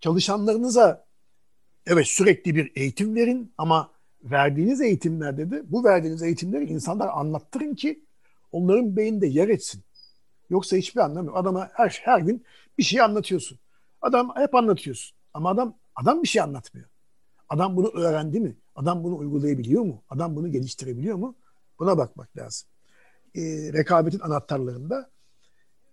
Çalışanlarınıza 0.00 1.07
evet 1.88 2.06
sürekli 2.06 2.54
bir 2.54 2.72
eğitim 2.74 3.14
verin 3.14 3.52
ama 3.58 3.90
verdiğiniz 4.22 4.80
eğitimlerde 4.80 5.50
de 5.50 5.72
bu 5.72 5.84
verdiğiniz 5.84 6.22
eğitimleri 6.22 6.64
insanlar 6.64 7.08
anlattırın 7.08 7.74
ki 7.74 8.04
onların 8.52 8.96
beyinde 8.96 9.26
yer 9.26 9.48
etsin. 9.48 9.82
Yoksa 10.50 10.76
hiçbir 10.76 11.00
anlamı 11.00 11.26
yok. 11.26 11.36
Adama 11.36 11.70
her, 11.72 12.00
her 12.04 12.20
gün 12.20 12.44
bir 12.78 12.82
şey 12.82 13.00
anlatıyorsun. 13.00 13.58
Adam 14.02 14.32
hep 14.36 14.54
anlatıyorsun. 14.54 15.16
Ama 15.34 15.50
adam 15.50 15.78
adam 15.96 16.22
bir 16.22 16.28
şey 16.28 16.42
anlatmıyor. 16.42 16.88
Adam 17.48 17.76
bunu 17.76 17.88
öğrendi 17.88 18.40
mi? 18.40 18.56
Adam 18.74 19.04
bunu 19.04 19.16
uygulayabiliyor 19.16 19.82
mu? 19.82 20.02
Adam 20.10 20.36
bunu 20.36 20.52
geliştirebiliyor 20.52 21.16
mu? 21.16 21.34
Buna 21.78 21.98
bakmak 21.98 22.36
lazım. 22.36 22.68
E, 23.34 23.40
rekabetin 23.72 24.20
anahtarlarında 24.20 25.10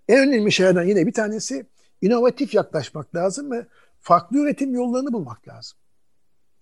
en 0.07 0.27
önemli 0.27 0.51
şeylerden 0.51 0.83
yine 0.83 1.07
bir 1.07 1.13
tanesi 1.13 1.65
inovatif 2.01 2.53
yaklaşmak 2.53 3.15
lazım 3.15 3.51
ve 3.51 3.67
farklı 3.99 4.37
üretim 4.37 4.73
yollarını 4.73 5.13
bulmak 5.13 5.47
lazım. 5.47 5.77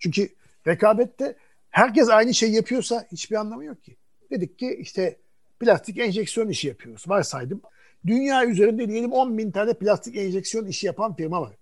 Çünkü 0.04 0.28
rekabette 0.66 1.36
herkes 1.70 2.08
aynı 2.08 2.34
şey 2.34 2.52
yapıyorsa 2.52 3.06
hiçbir 3.12 3.36
anlamı 3.36 3.64
yok 3.64 3.84
ki. 3.84 3.96
Dedik 4.30 4.58
ki 4.58 4.76
işte 4.80 5.18
plastik 5.60 5.98
enjeksiyon 5.98 6.48
işi 6.48 6.68
yapıyoruz. 6.68 7.04
Varsaydım. 7.08 7.62
Dünya 8.06 8.46
üzerinde 8.46 8.88
diyelim 8.88 9.12
10 9.12 9.38
bin 9.38 9.50
tane 9.50 9.74
plastik 9.74 10.16
enjeksiyon 10.16 10.66
işi 10.66 10.86
yapan 10.86 11.16
firma 11.16 11.42
var. 11.42 11.56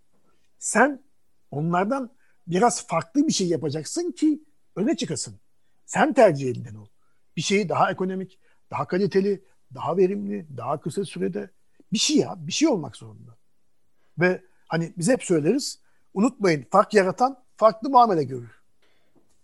Sen 0.59 1.03
onlardan 1.51 2.11
biraz 2.47 2.87
farklı 2.87 3.27
bir 3.27 3.33
şey 3.33 3.49
yapacaksın 3.49 4.13
ki 4.13 4.43
öne 4.77 4.97
çıkasın. 4.97 5.35
Sen 5.87 6.13
tercih 6.13 6.51
elinden 6.51 6.75
ol. 6.75 6.87
Bir 7.37 7.43
şeyi 7.43 7.69
daha 7.69 7.91
ekonomik, 7.91 8.39
daha 8.71 8.87
kaliteli, 8.87 9.45
daha 9.75 9.97
verimli, 9.97 10.47
daha 10.57 10.81
kısa 10.81 11.05
sürede 11.05 11.51
bir 11.93 11.99
şey 11.99 12.17
ya, 12.17 12.35
bir 12.39 12.53
şey 12.53 12.69
olmak 12.69 12.97
zorunda. 12.97 13.37
Ve 14.19 14.43
hani 14.69 14.93
biz 14.99 15.09
hep 15.09 15.23
söyleriz, 15.23 15.81
unutmayın 16.15 16.67
fark 16.71 16.95
yaratan 16.95 17.42
farklı 17.63 17.91
muamele 17.91 18.25
görür. 18.25 18.63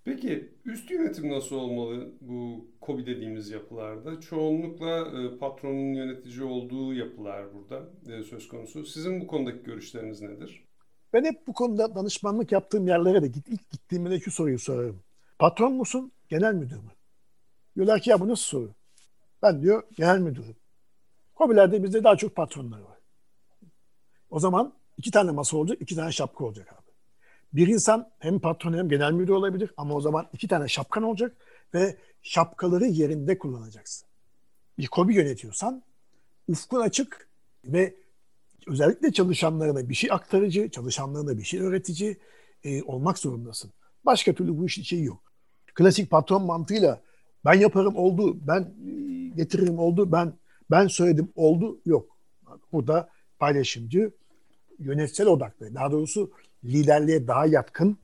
Peki 0.04 0.54
üst 0.64 0.90
yönetim 0.90 1.30
nasıl 1.30 1.56
olmalı 1.56 2.12
bu 2.20 2.66
KOBİ 2.80 3.06
dediğimiz 3.06 3.50
yapılarda? 3.50 4.20
Çoğunlukla 4.20 4.98
e, 4.98 5.38
patronun 5.38 5.94
yönetici 5.94 6.42
olduğu 6.42 6.94
yapılar 6.94 7.54
burada 7.54 7.88
e, 8.12 8.22
söz 8.22 8.48
konusu. 8.48 8.84
Sizin 8.84 9.20
bu 9.20 9.26
konudaki 9.26 9.62
görüşleriniz 9.62 10.20
nedir? 10.20 10.64
Ben 11.12 11.24
hep 11.24 11.46
bu 11.46 11.52
konuda 11.52 11.94
danışmanlık 11.94 12.52
yaptığım 12.52 12.88
yerlere 12.88 13.22
de 13.22 13.26
ilk 13.26 13.70
gittiğimde 13.70 14.10
de 14.10 14.20
şu 14.20 14.30
soruyu 14.30 14.58
sorarım. 14.58 15.02
Patron 15.38 15.72
musun, 15.72 16.12
genel 16.28 16.54
müdür 16.54 16.76
mü? 16.76 16.90
Diyorlar 17.76 18.00
ki 18.00 18.10
ya 18.10 18.20
bu 18.20 18.28
nasıl 18.28 18.44
soru? 18.44 18.74
Ben 19.42 19.62
diyor 19.62 19.82
genel 19.96 20.18
müdürüm. 20.18 20.56
Kobilerde 21.34 21.82
bizde 21.82 22.04
daha 22.04 22.16
çok 22.16 22.36
patronlar 22.36 22.80
var. 22.80 22.98
O 24.30 24.40
zaman 24.40 24.74
iki 24.96 25.10
tane 25.10 25.30
masa 25.30 25.56
olacak, 25.56 25.78
iki 25.80 25.96
tane 25.96 26.12
şapka 26.12 26.44
olacak 26.44 26.72
abi. 26.72 26.87
Bir 27.52 27.68
insan 27.68 28.10
hem 28.18 28.38
patron 28.38 28.72
hem 28.72 28.88
genel 28.88 29.12
müdür 29.12 29.32
olabilir 29.32 29.70
ama 29.76 29.94
o 29.94 30.00
zaman 30.00 30.28
iki 30.32 30.48
tane 30.48 30.68
şapkan 30.68 31.02
olacak 31.02 31.36
ve 31.74 31.96
şapkaları 32.22 32.86
yerinde 32.86 33.38
kullanacaksın. 33.38 34.08
Bir 34.78 34.86
kobi 34.86 35.14
yönetiyorsan 35.14 35.82
ufkun 36.48 36.80
açık 36.80 37.28
ve 37.64 37.94
özellikle 38.66 39.12
çalışanlarına 39.12 39.88
bir 39.88 39.94
şey 39.94 40.12
aktarıcı, 40.12 40.70
çalışanlarına 40.70 41.38
bir 41.38 41.42
şey 41.42 41.60
öğretici 41.60 42.16
e, 42.64 42.82
olmak 42.82 43.18
zorundasın. 43.18 43.72
Başka 44.06 44.32
türlü 44.32 44.58
bu 44.58 44.66
işin 44.66 44.82
şeyi 44.82 45.04
yok. 45.04 45.32
Klasik 45.74 46.10
patron 46.10 46.46
mantığıyla 46.46 47.00
ben 47.44 47.54
yaparım 47.54 47.96
oldu, 47.96 48.38
ben 48.46 48.60
e, 48.60 49.28
getiririm 49.36 49.78
oldu, 49.78 50.12
ben 50.12 50.32
ben 50.70 50.86
söyledim 50.86 51.32
oldu 51.34 51.80
yok. 51.86 52.16
Burada 52.72 53.08
paylaşımcı, 53.38 54.10
yönetsel 54.78 55.26
odaklı, 55.26 55.74
daha 55.74 55.92
doğrusu 55.92 56.30
liderliğe 56.64 57.26
daha 57.26 57.46
yatkın, 57.46 57.98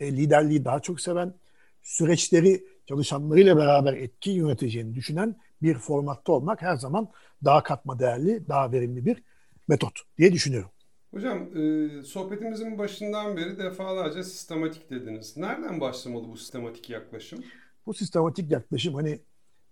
e, 0.00 0.12
liderliği 0.12 0.64
daha 0.64 0.80
çok 0.80 1.00
seven, 1.00 1.34
süreçleri 1.82 2.64
çalışanlarıyla 2.86 3.56
beraber 3.56 3.92
etki 3.92 4.30
yöneteceğini 4.30 4.94
düşünen 4.94 5.36
bir 5.62 5.74
formatta 5.74 6.32
olmak 6.32 6.62
her 6.62 6.76
zaman 6.76 7.08
daha 7.44 7.62
katma 7.62 7.98
değerli, 7.98 8.48
daha 8.48 8.72
verimli 8.72 9.06
bir 9.06 9.22
metot 9.68 9.92
diye 10.18 10.32
düşünüyorum. 10.32 10.70
Hocam 11.10 11.38
e, 11.56 12.02
sohbetimizin 12.02 12.78
başından 12.78 13.36
beri 13.36 13.58
defalarca 13.58 14.24
sistematik 14.24 14.90
dediniz. 14.90 15.36
Nereden 15.36 15.80
başlamalı 15.80 16.28
bu 16.28 16.36
sistematik 16.36 16.90
yaklaşım? 16.90 17.44
Bu 17.86 17.94
sistematik 17.94 18.50
yaklaşım 18.50 18.94
hani 18.94 19.20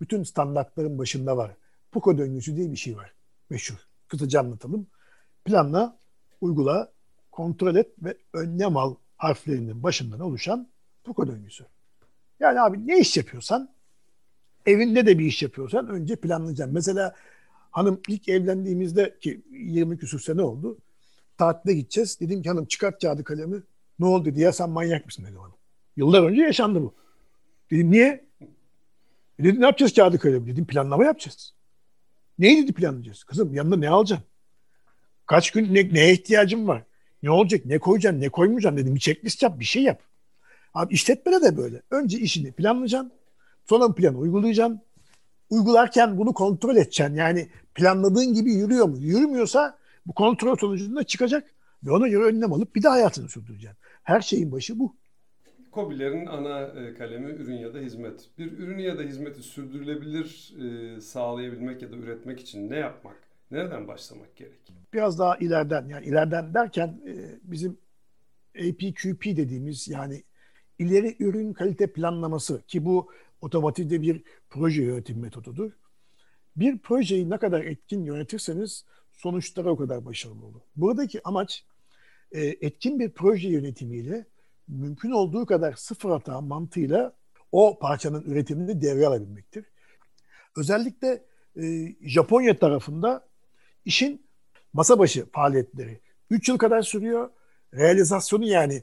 bütün 0.00 0.22
standartların 0.22 0.98
başında 0.98 1.36
var. 1.36 1.56
PUKO 1.92 2.18
döngüsü 2.18 2.56
diye 2.56 2.70
bir 2.70 2.76
şey 2.76 2.96
var. 2.96 3.12
Meşhur. 3.50 3.76
Kısaca 4.08 4.40
anlatalım. 4.40 4.86
Planla, 5.44 5.98
uygula, 6.40 6.92
kontrol 7.40 7.76
et 7.76 7.88
ve 8.02 8.14
önlem 8.32 8.76
al 8.76 8.94
harflerinin 9.16 9.82
başından 9.82 10.20
oluşan 10.20 10.68
PUKO 11.04 11.26
döngüsü. 11.26 11.64
Yani 12.40 12.60
abi 12.60 12.86
ne 12.86 12.98
iş 13.00 13.16
yapıyorsan, 13.16 13.70
evinde 14.66 15.06
de 15.06 15.18
bir 15.18 15.24
iş 15.24 15.42
yapıyorsan 15.42 15.88
önce 15.88 16.16
planlayacaksın. 16.16 16.74
Mesela 16.74 17.14
hanım 17.70 18.00
ilk 18.08 18.28
evlendiğimizde 18.28 19.18
ki 19.20 19.42
20 19.50 19.98
küsur 19.98 20.20
sene 20.20 20.42
oldu. 20.42 20.78
Tatile 21.38 21.74
gideceğiz. 21.74 22.20
Dedim 22.20 22.42
ki 22.42 22.48
hanım 22.48 22.64
çıkart 22.64 23.02
kağıdı 23.02 23.24
kalemi. 23.24 23.62
Ne 23.98 24.06
oldu 24.06 24.24
dedi 24.24 24.40
ya 24.40 24.52
sen 24.52 24.70
manyak 24.70 25.06
mısın 25.06 25.24
dedi 25.24 25.36
bana. 25.38 25.52
Yıllar 25.96 26.22
önce 26.22 26.42
yaşandı 26.42 26.82
bu. 26.82 26.94
Dedim 27.70 27.90
niye? 27.90 28.24
E 29.38 29.44
dedi 29.44 29.60
ne 29.60 29.64
yapacağız 29.64 29.92
kağıdı 29.92 30.18
kalemi? 30.18 30.46
Dedim 30.46 30.66
planlama 30.66 31.04
yapacağız. 31.04 31.54
Neyi 32.38 32.62
dedi 32.62 32.72
planlayacağız? 32.72 33.24
Kızım 33.24 33.54
yanında 33.54 33.76
ne 33.76 33.88
alacaksın? 33.88 34.26
Kaç 35.26 35.50
gün 35.50 35.74
ne, 35.74 35.94
neye 35.94 36.12
ihtiyacın 36.12 36.68
var? 36.68 36.84
Ne 37.22 37.30
olacak? 37.30 37.66
Ne 37.66 37.78
koyacaksın? 37.78 38.20
Ne 38.20 38.28
koymayacaksın? 38.28 38.76
Dedim 38.76 38.94
bir 38.94 39.00
checklist 39.00 39.42
yap, 39.42 39.60
bir 39.60 39.64
şey 39.64 39.82
yap. 39.82 40.02
Abi 40.74 40.94
işletmede 40.94 41.42
de 41.42 41.56
böyle. 41.56 41.82
Önce 41.90 42.18
işini 42.18 42.52
planlayacaksın. 42.52 43.12
Sonra 43.64 43.94
planı 43.94 44.18
uygulayacaksın. 44.18 44.80
Uygularken 45.50 46.18
bunu 46.18 46.32
kontrol 46.32 46.76
edeceksin. 46.76 47.14
Yani 47.14 47.48
planladığın 47.74 48.34
gibi 48.34 48.52
yürüyor 48.52 48.86
mu? 48.88 48.96
Yürümüyorsa 48.98 49.78
bu 50.06 50.12
kontrol 50.12 50.56
sonucunda 50.56 51.04
çıkacak 51.04 51.50
ve 51.84 51.90
ona 51.90 52.08
göre 52.08 52.24
önlem 52.24 52.52
alıp 52.52 52.76
bir 52.76 52.82
daha 52.82 52.92
hayatını 52.92 53.28
sürdüreceksin. 53.28 53.78
Her 54.02 54.20
şeyin 54.20 54.52
başı 54.52 54.78
bu. 54.78 54.96
COBİ'lerin 55.72 56.26
ana 56.26 56.60
e, 56.60 56.94
kalemi 56.94 57.32
ürün 57.32 57.56
ya 57.56 57.74
da 57.74 57.78
hizmet. 57.78 58.30
Bir 58.38 58.58
ürünü 58.58 58.82
ya 58.82 58.98
da 58.98 59.02
hizmeti 59.02 59.42
sürdürülebilir 59.42 60.54
e, 60.60 61.00
sağlayabilmek 61.00 61.82
ya 61.82 61.92
da 61.92 61.96
üretmek 61.96 62.40
için 62.40 62.70
ne 62.70 62.76
yapmak, 62.76 63.16
nereden 63.50 63.88
başlamak 63.88 64.36
gerek? 64.36 64.72
Biraz 64.92 65.18
daha 65.18 65.36
ileriden, 65.36 65.88
yani 65.88 66.06
ileriden 66.06 66.54
derken 66.54 67.00
e, 67.06 67.38
bizim 67.42 67.78
APQP 68.56 69.24
dediğimiz 69.24 69.88
yani 69.88 70.22
ileri 70.78 71.16
ürün 71.18 71.52
kalite 71.52 71.92
planlaması 71.92 72.62
ki 72.66 72.84
bu 72.84 73.10
otomotivde 73.40 74.02
bir 74.02 74.22
proje 74.50 74.82
yönetim 74.82 75.20
metodudur. 75.20 75.72
Bir 76.56 76.78
projeyi 76.78 77.30
ne 77.30 77.38
kadar 77.38 77.60
etkin 77.60 78.04
yönetirseniz 78.04 78.84
sonuçları 79.12 79.70
o 79.70 79.76
kadar 79.76 80.04
başarılı 80.04 80.46
olur. 80.46 80.60
Buradaki 80.76 81.20
amaç 81.24 81.64
etkin 82.32 82.98
bir 82.98 83.10
proje 83.10 83.48
yönetimiyle 83.48 84.26
mümkün 84.68 85.10
olduğu 85.10 85.46
kadar 85.46 85.72
sıfır 85.72 86.10
hata 86.10 86.40
mantığıyla 86.40 87.12
o 87.52 87.78
parçanın 87.78 88.22
üretimini 88.22 88.80
devreye 88.80 89.06
alabilmektir. 89.06 89.64
Özellikle 90.56 91.24
e, 91.56 91.94
Japonya 92.00 92.58
tarafında 92.58 93.28
işin 93.84 94.26
masa 94.72 94.98
başı 94.98 95.26
faaliyetleri 95.32 96.00
3 96.30 96.48
yıl 96.48 96.58
kadar 96.58 96.82
sürüyor. 96.82 97.30
Realizasyonu 97.74 98.44
yani 98.44 98.82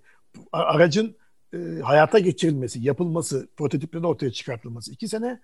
aracın 0.52 1.18
e, 1.54 1.58
hayata 1.84 2.20
geçirilmesi, 2.20 2.80
yapılması, 2.80 3.48
prototiplerin 3.58 4.04
ortaya 4.04 4.32
çıkartılması 4.32 4.92
2 4.92 5.08
sene. 5.08 5.42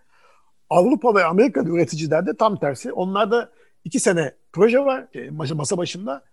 Avrupa 0.70 1.16
ve 1.16 1.24
Amerika'da 1.24 1.70
üreticilerde 1.70 2.38
tam 2.38 2.60
tersi. 2.60 2.94
Onlarda 2.94 3.52
2 3.84 4.00
sene 4.00 4.36
proje 4.52 4.80
var 4.80 5.08
e, 5.14 5.30
masa 5.30 5.78
başında. 5.78 6.26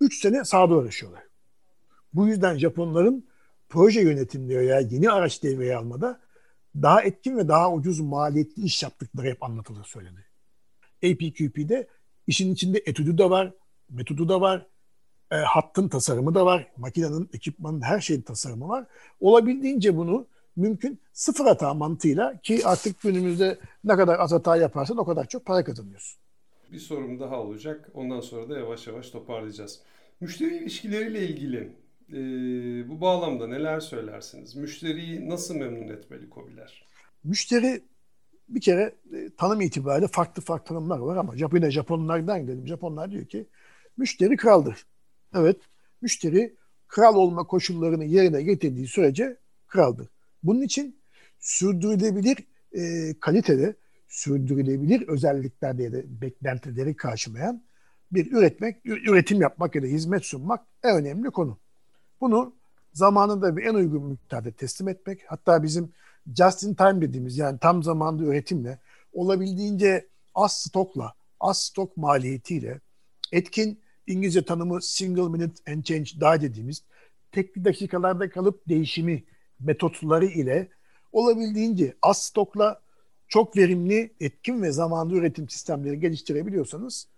3 0.00 0.20
sene 0.20 0.44
sahada 0.44 0.74
uğraşıyorlar. 0.74 1.22
Bu 2.14 2.28
yüzden 2.28 2.58
Japonların 2.58 3.28
proje 3.68 4.00
yönetiminde 4.00 4.58
veya 4.58 4.80
yeni 4.80 5.10
araç 5.10 5.42
devreye 5.42 5.76
almada 5.76 6.20
daha 6.74 7.02
etkin 7.02 7.36
ve 7.36 7.48
daha 7.48 7.72
ucuz 7.72 8.00
maliyetli 8.00 8.62
iş 8.62 8.82
yaptıkları 8.82 9.26
hep 9.26 9.42
anlatılır 9.42 9.84
söyledi. 9.84 10.24
APQP'de 11.04 11.88
işin 12.28 12.54
içinde 12.54 12.82
etüdü 12.86 13.18
de 13.18 13.30
var, 13.30 13.52
metodu 13.90 14.28
da 14.28 14.40
var, 14.40 14.66
e, 15.30 15.36
hattın 15.36 15.88
tasarımı 15.88 16.34
da 16.34 16.46
var, 16.46 16.72
makinenin, 16.76 17.30
ekipmanın 17.32 17.80
her 17.80 18.00
şeyin 18.00 18.22
tasarımı 18.22 18.68
var. 18.68 18.86
Olabildiğince 19.20 19.96
bunu 19.96 20.26
mümkün 20.56 21.00
sıfır 21.12 21.44
hata 21.44 21.74
mantığıyla 21.74 22.40
ki 22.40 22.66
artık 22.66 23.00
günümüzde 23.00 23.58
ne 23.84 23.96
kadar 23.96 24.18
az 24.18 24.32
hata 24.32 24.56
yaparsan 24.56 24.98
o 24.98 25.04
kadar 25.04 25.28
çok 25.28 25.44
para 25.46 25.64
kazanıyorsun. 25.64 26.20
Bir 26.72 26.78
sorum 26.78 27.20
daha 27.20 27.40
olacak. 27.40 27.90
Ondan 27.94 28.20
sonra 28.20 28.48
da 28.48 28.58
yavaş 28.58 28.86
yavaş 28.86 29.10
toparlayacağız. 29.10 29.80
Müşteri 30.20 30.56
ilişkileriyle 30.56 31.28
ilgili 31.28 31.72
e, 32.12 32.18
bu 32.88 33.00
bağlamda 33.00 33.46
neler 33.46 33.80
söylersiniz? 33.80 34.56
Müşteriyi 34.56 35.28
nasıl 35.28 35.54
memnun 35.54 35.88
etmeli 35.88 36.30
COBİ'ler? 36.30 36.84
Müşteri 37.24 37.82
bir 38.48 38.60
kere 38.60 38.94
e, 39.14 39.30
tanım 39.36 39.60
itibariyle 39.60 40.08
farklı 40.08 40.42
farklı 40.42 40.66
tanımlar 40.66 40.98
var 40.98 41.16
ama 41.16 41.36
Japonya 41.36 41.70
Japonlardan 41.70 42.42
gidelim. 42.42 42.66
Japonlar 42.66 43.10
diyor 43.10 43.24
ki 43.24 43.46
müşteri 43.96 44.36
kraldır. 44.36 44.86
Evet, 45.34 45.56
müşteri 46.02 46.56
kral 46.88 47.14
olma 47.14 47.44
koşullarını 47.44 48.04
yerine 48.04 48.42
getirdiği 48.42 48.86
sürece 48.86 49.36
kraldır. 49.66 50.08
Bunun 50.42 50.62
için 50.62 50.96
sürdürülebilir 51.38 52.36
e, 52.72 53.14
kalitede, 53.20 53.76
sürdürülebilir 54.08 55.08
özelliklerde 55.08 55.82
ya 55.82 55.92
da 55.92 55.98
beklentileri 56.22 56.96
karşılayan 56.96 57.62
bir 58.12 58.32
üretmek, 58.32 58.86
üretim 58.86 59.40
yapmak 59.40 59.74
ya 59.74 59.82
da 59.82 59.86
hizmet 59.86 60.24
sunmak 60.24 60.66
en 60.82 60.96
önemli 60.96 61.30
konu. 61.30 61.58
Bunu 62.20 62.54
zamanında 62.92 63.56
ve 63.56 63.64
en 63.64 63.74
uygun 63.74 64.02
miktarda 64.02 64.50
teslim 64.50 64.88
etmek, 64.88 65.24
hatta 65.26 65.62
bizim 65.62 65.92
just 66.36 66.62
in 66.62 66.74
time 66.74 67.00
dediğimiz 67.00 67.38
yani 67.38 67.58
tam 67.58 67.82
zamanlı 67.82 68.24
üretimle, 68.24 68.78
olabildiğince 69.12 70.08
az 70.34 70.52
stokla, 70.52 71.14
az 71.40 71.58
stok 71.58 71.96
maliyetiyle, 71.96 72.80
etkin 73.32 73.80
İngilizce 74.06 74.44
tanımı 74.44 74.82
single 74.82 75.28
minute 75.28 75.72
and 75.72 75.82
change 75.82 76.10
die 76.20 76.48
dediğimiz 76.48 76.82
tek 77.32 77.64
dakikalarda 77.64 78.30
kalıp 78.30 78.68
değişimi 78.68 79.24
metotları 79.60 80.26
ile 80.26 80.68
olabildiğince 81.12 81.94
az 82.02 82.22
stokla 82.22 82.80
çok 83.28 83.56
verimli, 83.56 84.14
etkin 84.20 84.62
ve 84.62 84.72
zamanlı 84.72 85.14
üretim 85.14 85.48
sistemleri 85.48 86.00
geliştirebiliyorsanız 86.00 87.08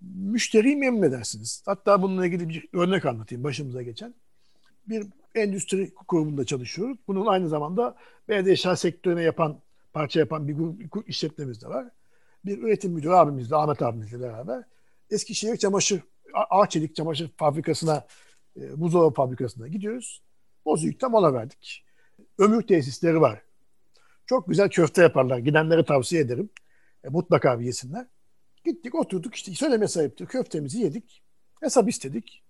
müşteriyi 0.00 0.76
memnun 0.76 1.02
edersiniz. 1.02 1.62
Hatta 1.66 2.02
bununla 2.02 2.26
ilgili 2.26 2.48
bir 2.48 2.68
örnek 2.72 3.06
anlatayım 3.06 3.44
başımıza 3.44 3.82
geçen. 3.82 4.14
Bir 4.88 5.06
endüstri 5.34 5.94
kurumunda 5.94 6.44
çalışıyoruz. 6.44 6.98
Bunun 7.08 7.26
aynı 7.26 7.48
zamanda 7.48 7.96
beyaz 8.28 8.48
eşya 8.48 8.76
sektörüne 8.76 9.22
yapan, 9.22 9.60
parça 9.92 10.20
yapan 10.20 10.48
bir 10.48 10.54
grup 10.90 11.08
işletmemiz 11.08 11.62
de 11.62 11.68
var. 11.68 11.88
Bir 12.44 12.58
üretim 12.58 12.92
müdürü 12.92 13.12
abimizle, 13.12 13.56
Ahmet 13.56 13.82
abimizle 13.82 14.20
beraber 14.20 14.64
Eskişehir 15.10 15.56
çamaşır, 15.56 16.02
Ağçelik 16.34 16.96
çamaşır 16.96 17.30
fabrikasına, 17.36 18.06
e, 18.56 18.80
buzdolabı 18.80 19.14
fabrikasına 19.14 19.68
gidiyoruz. 19.68 20.22
Bozüyük'te 20.64 21.06
mola 21.06 21.34
verdik. 21.34 21.84
Ömür 22.38 22.62
tesisleri 22.62 23.20
var. 23.20 23.42
Çok 24.26 24.48
güzel 24.48 24.68
köfte 24.70 25.02
yaparlar. 25.02 25.38
Gidenlere 25.38 25.84
tavsiye 25.84 26.22
ederim. 26.22 26.50
E, 27.04 27.08
mutlaka 27.08 27.60
bir 27.60 27.64
yesinler. 27.64 28.06
Gittik 28.64 28.94
oturduk 28.94 29.34
işte 29.34 29.54
söyleme 29.54 29.88
sahipti. 29.88 30.26
Köftemizi 30.26 30.78
yedik. 30.80 31.22
Hesap 31.60 31.88
istedik. 31.88 32.42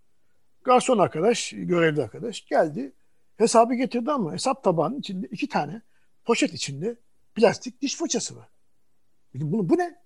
Garson 0.65 0.99
arkadaş, 0.99 1.53
görevli 1.57 2.03
arkadaş 2.03 2.45
geldi. 2.47 2.93
Hesabı 3.37 3.75
getirdi 3.75 4.11
ama 4.11 4.33
hesap 4.33 4.65
tabağının 4.65 4.99
içinde 4.99 5.27
iki 5.27 5.49
tane 5.49 5.83
poşet 6.25 6.55
içinde 6.55 6.97
plastik 7.35 7.83
diş 7.83 7.97
fırçası 7.97 8.37
var. 8.37 8.49
Dedim 9.35 9.53
bunu 9.53 9.69
bu 9.69 9.79
ne? 9.79 10.01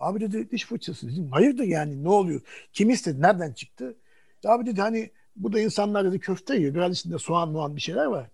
Abi 0.00 0.20
dedi 0.20 0.50
diş 0.50 0.66
fırçası. 0.66 1.08
Dedim 1.12 1.30
hayırdır 1.30 1.64
yani 1.64 2.04
ne 2.04 2.08
oluyor? 2.08 2.40
Kim 2.72 2.90
istedi? 2.90 3.22
Nereden 3.22 3.52
çıktı? 3.52 3.96
Abi 4.44 4.66
dedi 4.66 4.80
hani 4.80 5.10
bu 5.36 5.52
da 5.52 5.60
insanlar 5.60 6.04
dedi 6.04 6.20
köfte 6.20 6.56
yiyor. 6.56 6.74
Biraz 6.74 6.98
içinde 6.98 7.18
soğan 7.18 7.48
muğan 7.48 7.76
bir 7.76 7.80
şeyler 7.80 8.04
var. 8.04 8.30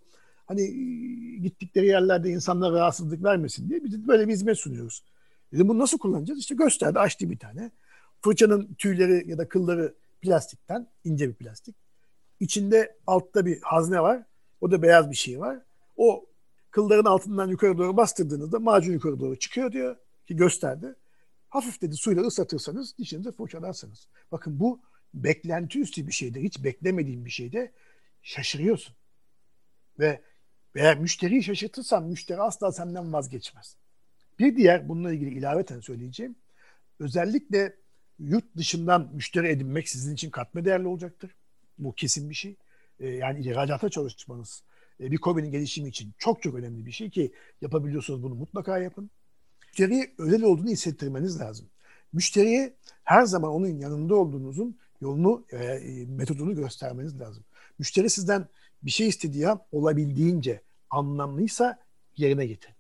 Hani 0.47 0.63
gittikleri 1.43 1.87
yerlerde 1.87 2.31
insanlara 2.31 2.75
rahatsızlık 2.75 3.25
vermesin 3.25 3.69
diye 3.69 3.85
biz 3.85 4.09
böyle 4.09 4.29
bir 4.29 4.33
hizmet 4.33 4.59
sunuyoruz. 4.59 5.03
Dedim 5.53 5.69
bunu 5.69 5.79
nasıl 5.79 5.99
kullanacağız? 5.99 6.41
İşte 6.41 6.55
gösterdi 6.55 6.99
açtı 6.99 7.31
bir 7.31 7.39
tane. 7.39 7.71
Fırçanın 8.21 8.75
tüyleri 8.79 9.31
ya 9.31 9.39
da 9.39 9.49
kılları 9.49 9.95
plastikten, 10.23 10.91
ince 11.05 11.29
bir 11.29 11.35
plastik. 11.35 11.77
İçinde 12.41 12.97
altta 13.07 13.47
bir 13.47 13.61
hazne 13.63 14.01
var. 14.01 14.23
O 14.61 14.71
da 14.71 14.83
beyaz 14.83 15.11
bir 15.11 15.17
şey 15.17 15.41
var. 15.41 15.63
O 15.97 16.27
kılların 16.71 17.11
altından 17.11 17.49
yukarı 17.49 17.79
doğru 17.79 17.97
bastırdığınızda 17.97 18.59
macun 18.59 18.93
yukarı 18.93 19.21
doğru 19.21 19.39
çıkıyor 19.39 19.73
diyor 19.73 19.97
ki 20.27 20.37
gösterdi. 20.37 20.95
Hafif 21.49 21.83
dedi 21.83 21.97
suyla 21.97 22.23
ıslatırsanız 22.23 22.99
dişinizi 22.99 23.33
fırçalarsınız. 23.33 24.09
Bakın 24.33 24.61
bu 24.61 24.81
beklenti 25.15 25.81
üstü 25.81 26.07
bir 26.07 26.13
şeyde, 26.13 26.43
hiç 26.43 26.65
beklemediğin 26.65 27.25
bir 27.25 27.31
şeyde 27.31 27.73
şaşırıyorsun. 28.23 28.97
Ve 29.99 30.23
eğer 30.75 30.99
müşteriyi 30.99 31.43
şaşırtırsan 31.43 32.05
müşteri 32.05 32.41
asla 32.41 32.73
senden 32.73 33.13
vazgeçmez. 33.13 33.77
Bir 34.39 34.57
diğer 34.57 34.89
bununla 34.89 35.13
ilgili 35.13 35.39
ilaveten 35.39 35.81
söyleyeceğim. 35.81 36.37
Özellikle 37.01 37.77
yurt 38.19 38.57
dışından 38.57 39.11
müşteri 39.15 39.49
edinmek 39.49 39.89
sizin 39.89 40.15
için 40.15 40.31
katma 40.31 40.65
değerli 40.65 40.87
olacaktır. 40.87 41.35
Bu 41.79 41.95
kesin 41.95 42.31
bir 42.31 42.35
şey. 42.35 42.57
Ee, 43.01 43.09
yani 43.09 43.41
ihracata 43.41 43.89
çalışmanız 43.89 44.63
e, 45.01 45.11
bir 45.11 45.19
COBİ'nin 45.19 45.51
gelişimi 45.51 45.89
için 45.89 46.13
çok 46.19 46.43
çok 46.43 46.55
önemli 46.55 46.87
bir 46.87 46.93
şey 46.93 47.11
ki 47.11 47.33
yapabiliyorsanız 47.63 48.23
bunu 48.23 48.35
mutlaka 48.35 48.79
yapın. 48.79 49.11
Müşteriye 49.67 50.15
özel 50.19 50.43
olduğunu 50.43 50.71
hissettirmeniz 50.71 51.41
lazım. 51.41 51.67
Müşteriye 52.13 52.75
her 53.05 53.25
zaman 53.25 53.51
onun 53.51 53.79
yanında 53.79 54.15
olduğunuzun 54.15 54.79
yolunu, 55.01 55.45
e, 55.51 55.57
e, 55.57 56.07
metodunu 56.07 56.55
göstermeniz 56.55 57.21
lazım. 57.21 57.45
Müşteri 57.79 58.11
sizden 58.11 58.49
bir 58.83 58.91
şey 58.91 59.09
istediği 59.09 59.49
an 59.49 59.61
olabildiğince 59.73 60.63
anlamlıysa 60.91 61.79
yerine 62.17 62.47
getirin. 62.47 62.78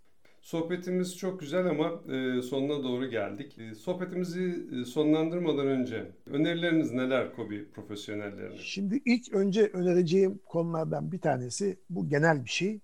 Sohbetimiz 0.48 1.16
çok 1.16 1.40
güzel 1.40 1.66
ama 1.66 2.14
e, 2.14 2.42
sonuna 2.42 2.84
doğru 2.84 3.10
geldik. 3.10 3.58
E, 3.58 3.74
sohbetimizi 3.74 4.68
e, 4.72 4.84
sonlandırmadan 4.84 5.66
önce 5.66 6.12
önerileriniz 6.26 6.92
neler 6.92 7.34
KOBİ 7.34 7.70
profesyonellerine? 7.70 8.58
Şimdi 8.58 9.02
ilk 9.04 9.32
önce 9.32 9.66
önereceğim 9.66 10.40
konulardan 10.46 11.12
bir 11.12 11.20
tanesi 11.20 11.80
bu 11.90 12.08
genel 12.08 12.44
bir 12.44 12.50
şey. 12.50 12.80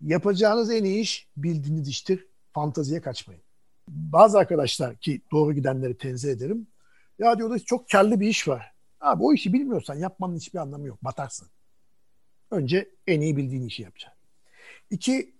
Yapacağınız 0.00 0.70
en 0.70 0.84
iyi 0.84 1.00
iş 1.00 1.28
bildiğiniz 1.36 1.88
iştir. 1.88 2.26
Fantaziye 2.52 3.00
kaçmayın. 3.00 3.42
Bazı 3.88 4.38
arkadaşlar 4.38 4.96
ki 4.96 5.22
doğru 5.32 5.52
gidenleri 5.52 5.98
tenzih 5.98 6.30
ederim. 6.30 6.66
Ya 7.18 7.38
diyorlar 7.38 7.58
çok 7.58 7.88
karlı 7.88 8.20
bir 8.20 8.28
iş 8.28 8.48
var. 8.48 8.72
Abi 9.00 9.22
o 9.22 9.32
işi 9.32 9.52
bilmiyorsan 9.52 9.94
yapmanın 9.94 10.36
hiçbir 10.36 10.58
anlamı 10.58 10.86
yok. 10.86 11.04
Batarsın. 11.04 11.48
Önce 12.50 12.90
en 13.06 13.20
iyi 13.20 13.36
bildiğin 13.36 13.66
işi 13.66 13.82
yapacaksın. 13.82 14.20
İki, 14.90 15.39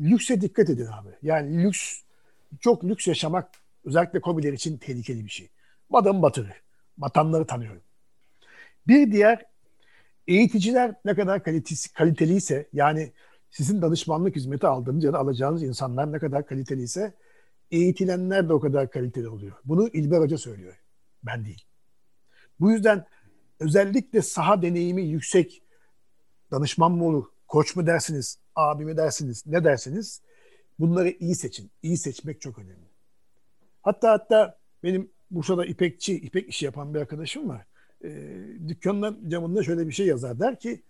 lükse 0.00 0.40
dikkat 0.40 0.70
edin 0.70 0.86
abi. 0.86 1.08
Yani 1.22 1.64
lüks, 1.64 2.00
çok 2.60 2.84
lüks 2.84 3.06
yaşamak 3.06 3.50
özellikle 3.84 4.20
kobiler 4.20 4.52
için 4.52 4.78
tehlikeli 4.78 5.24
bir 5.24 5.30
şey. 5.30 5.48
Adam 5.92 6.22
batırır. 6.22 6.62
Batanları 6.98 7.46
tanıyorum. 7.46 7.82
Bir 8.86 9.12
diğer 9.12 9.44
eğiticiler 10.28 10.94
ne 11.04 11.14
kadar 11.14 11.42
kalitesi, 11.42 11.92
kaliteliyse 11.92 12.68
yani 12.72 13.12
sizin 13.50 13.82
danışmanlık 13.82 14.36
hizmeti 14.36 14.66
aldığınız 14.66 15.04
ya 15.04 15.12
da 15.12 15.18
alacağınız 15.18 15.62
insanlar 15.62 16.12
ne 16.12 16.18
kadar 16.18 16.46
kaliteliyse 16.46 17.14
eğitilenler 17.70 18.48
de 18.48 18.52
o 18.52 18.60
kadar 18.60 18.90
kaliteli 18.90 19.28
oluyor. 19.28 19.52
Bunu 19.64 19.88
İlber 19.88 20.18
Hoca 20.20 20.38
söylüyor. 20.38 20.74
Ben 21.22 21.44
değil. 21.44 21.64
Bu 22.60 22.72
yüzden 22.72 23.06
özellikle 23.60 24.22
saha 24.22 24.62
deneyimi 24.62 25.02
yüksek 25.02 25.62
danışman 26.50 26.92
mı 26.92 27.04
olur, 27.04 27.24
koç 27.56 27.76
mu 27.76 27.86
dersiniz, 27.86 28.38
abi 28.54 28.84
mi 28.84 28.96
dersiniz, 28.96 29.46
ne 29.46 29.64
dersiniz? 29.64 30.22
Bunları 30.78 31.10
iyi 31.10 31.34
seçin. 31.34 31.70
İyi 31.82 31.96
seçmek 31.96 32.40
çok 32.40 32.58
önemli. 32.58 32.88
Hatta 33.82 34.10
hatta 34.10 34.58
benim 34.82 35.10
Bursa'da 35.30 35.66
ipekçi, 35.66 36.14
ipek 36.14 36.48
işi 36.48 36.64
yapan 36.64 36.94
bir 36.94 37.00
arkadaşım 37.00 37.48
var. 37.48 37.66
E, 38.04 38.08
dükkanın 38.68 39.28
camında 39.28 39.62
şöyle 39.62 39.86
bir 39.86 39.92
şey 39.92 40.06
yazar. 40.06 40.40
Der 40.40 40.60
ki 40.60 40.82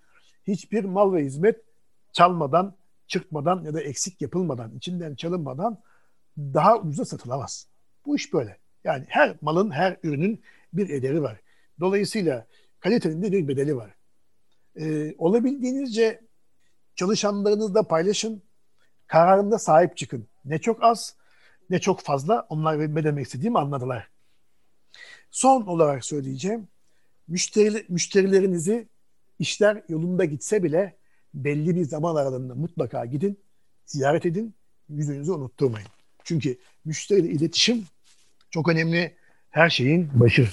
hiçbir 0.47 0.85
mal 0.85 1.15
ve 1.15 1.25
hizmet 1.25 1.57
çalmadan, 2.13 2.75
çırpmadan 3.07 3.65
ya 3.65 3.75
da 3.75 3.81
eksik 3.81 4.23
yapılmadan, 4.23 4.75
içinden 4.77 5.15
çalınmadan 5.15 5.81
daha 6.39 6.81
ucuza 6.81 7.05
satılamaz. 7.05 7.67
Bu 8.07 8.17
iş 8.17 8.33
böyle. 8.33 8.57
Yani 8.85 9.05
her 9.09 9.37
malın, 9.41 9.71
her 9.71 9.97
ürünün 10.03 10.41
bir 10.73 10.91
ederi 10.91 11.23
var. 11.23 11.41
Dolayısıyla 11.81 12.47
kalitenin 12.81 13.23
de 13.23 13.33
bir 13.33 13.49
bedeli 13.49 13.77
var. 13.77 13.95
Ee, 14.77 15.15
olabildiğinizce 15.19 16.26
çalışanlarınızla 16.97 17.83
paylaşın. 17.83 18.43
Kararında 19.07 19.59
sahip 19.59 19.97
çıkın. 19.97 20.29
Ne 20.45 20.59
çok 20.59 20.83
az 20.83 21.15
ne 21.71 21.79
çok 21.79 22.01
fazla. 22.01 22.47
Onlar 22.49 22.95
ne 22.95 23.05
demek 23.05 23.27
istediğimi 23.27 23.59
anladılar. 23.59 24.09
Son 25.31 25.63
olarak 25.63 26.05
söyleyeceğim. 26.05 26.69
Müşteri, 27.29 27.87
müşterilerinizi 27.89 28.89
işler 29.39 29.83
yolunda 29.89 30.25
gitse 30.25 30.63
bile 30.63 30.97
belli 31.35 31.77
bir 31.77 31.85
zaman 31.85 32.17
aralığında 32.17 32.55
mutlaka 32.55 33.05
gidin, 33.05 33.39
ziyaret 33.87 34.27
edin, 34.27 34.55
yüzünüzü 34.89 35.33
unutturmayın. 35.33 35.89
Çünkü 36.25 36.59
müşteriyle 36.85 37.29
iletişim 37.29 37.85
çok 38.51 38.69
önemli 38.69 39.17
her 39.51 39.71
şeyin 39.71 40.11
başı. 40.21 40.49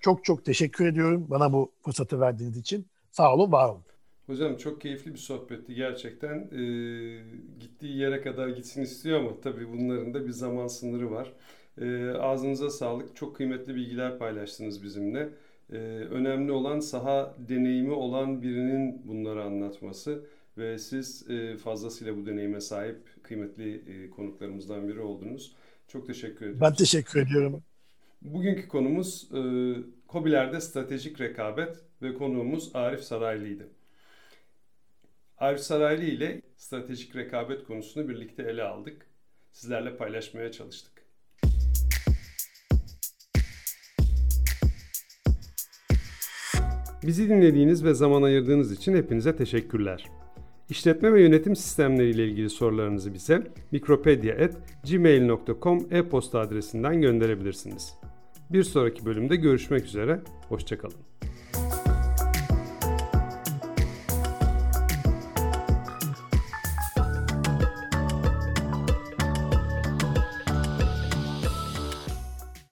Çok 0.00 0.24
çok 0.24 0.44
teşekkür 0.44 0.86
ediyorum 0.86 1.26
bana 1.30 1.52
bu 1.52 1.72
fırsatı 1.84 2.20
verdiğiniz 2.20 2.56
için. 2.56 2.86
Sağ 3.10 3.34
olun, 3.34 3.52
var 3.52 3.68
olun. 3.68 3.85
Hocam 4.26 4.56
çok 4.56 4.80
keyifli 4.80 5.12
bir 5.12 5.18
sohbetti 5.18 5.74
gerçekten. 5.74 6.38
Ee, 6.52 7.20
gittiği 7.60 7.96
yere 7.96 8.20
kadar 8.20 8.48
gitsin 8.48 8.82
istiyor 8.82 9.20
ama 9.20 9.40
tabii 9.40 9.68
bunların 9.68 10.14
da 10.14 10.26
bir 10.26 10.32
zaman 10.32 10.66
sınırı 10.66 11.10
var. 11.10 11.32
Ee, 11.80 12.08
ağzınıza 12.08 12.70
sağlık. 12.70 13.16
Çok 13.16 13.36
kıymetli 13.36 13.74
bilgiler 13.74 14.18
paylaştınız 14.18 14.82
bizimle. 14.82 15.28
Ee, 15.72 15.76
önemli 16.10 16.52
olan 16.52 16.80
saha 16.80 17.34
deneyimi 17.48 17.92
olan 17.92 18.42
birinin 18.42 19.08
bunları 19.08 19.44
anlatması 19.44 20.26
ve 20.58 20.78
siz 20.78 21.30
e, 21.30 21.56
fazlasıyla 21.56 22.16
bu 22.16 22.26
deneyime 22.26 22.60
sahip 22.60 22.96
kıymetli 23.22 23.74
e, 23.74 24.10
konuklarımızdan 24.10 24.88
biri 24.88 25.00
oldunuz. 25.00 25.56
Çok 25.88 26.06
teşekkür 26.06 26.46
ederim. 26.46 26.60
Ben 26.60 26.74
teşekkür 26.74 27.20
ediyorum. 27.20 27.62
Bugünkü 28.22 28.68
konumuz 28.68 29.28
e, 29.32 29.40
COBİ'lerde 30.08 30.60
stratejik 30.60 31.20
rekabet 31.20 31.76
ve 32.02 32.14
konuğumuz 32.14 32.70
Arif 32.74 33.00
Saraylı'ydı. 33.00 33.68
Arif 35.38 35.60
Saraylı 35.60 36.04
ile 36.04 36.42
stratejik 36.56 37.16
rekabet 37.16 37.64
konusunu 37.64 38.08
birlikte 38.08 38.42
ele 38.42 38.62
aldık. 38.62 39.06
Sizlerle 39.52 39.96
paylaşmaya 39.96 40.52
çalıştık. 40.52 40.92
Bizi 47.02 47.28
dinlediğiniz 47.28 47.84
ve 47.84 47.94
zaman 47.94 48.22
ayırdığınız 48.22 48.72
için 48.72 48.94
hepinize 48.94 49.36
teşekkürler. 49.36 50.04
İşletme 50.70 51.12
ve 51.12 51.22
yönetim 51.22 51.56
sistemleri 51.56 52.10
ile 52.10 52.28
ilgili 52.28 52.50
sorularınızı 52.50 53.14
bize 53.14 53.42
mikropedia.gmail.com 53.72 55.86
e-posta 55.90 56.40
adresinden 56.40 57.00
gönderebilirsiniz. 57.00 57.94
Bir 58.50 58.62
sonraki 58.62 59.04
bölümde 59.04 59.36
görüşmek 59.36 59.84
üzere, 59.84 60.20
hoşçakalın. 60.48 61.15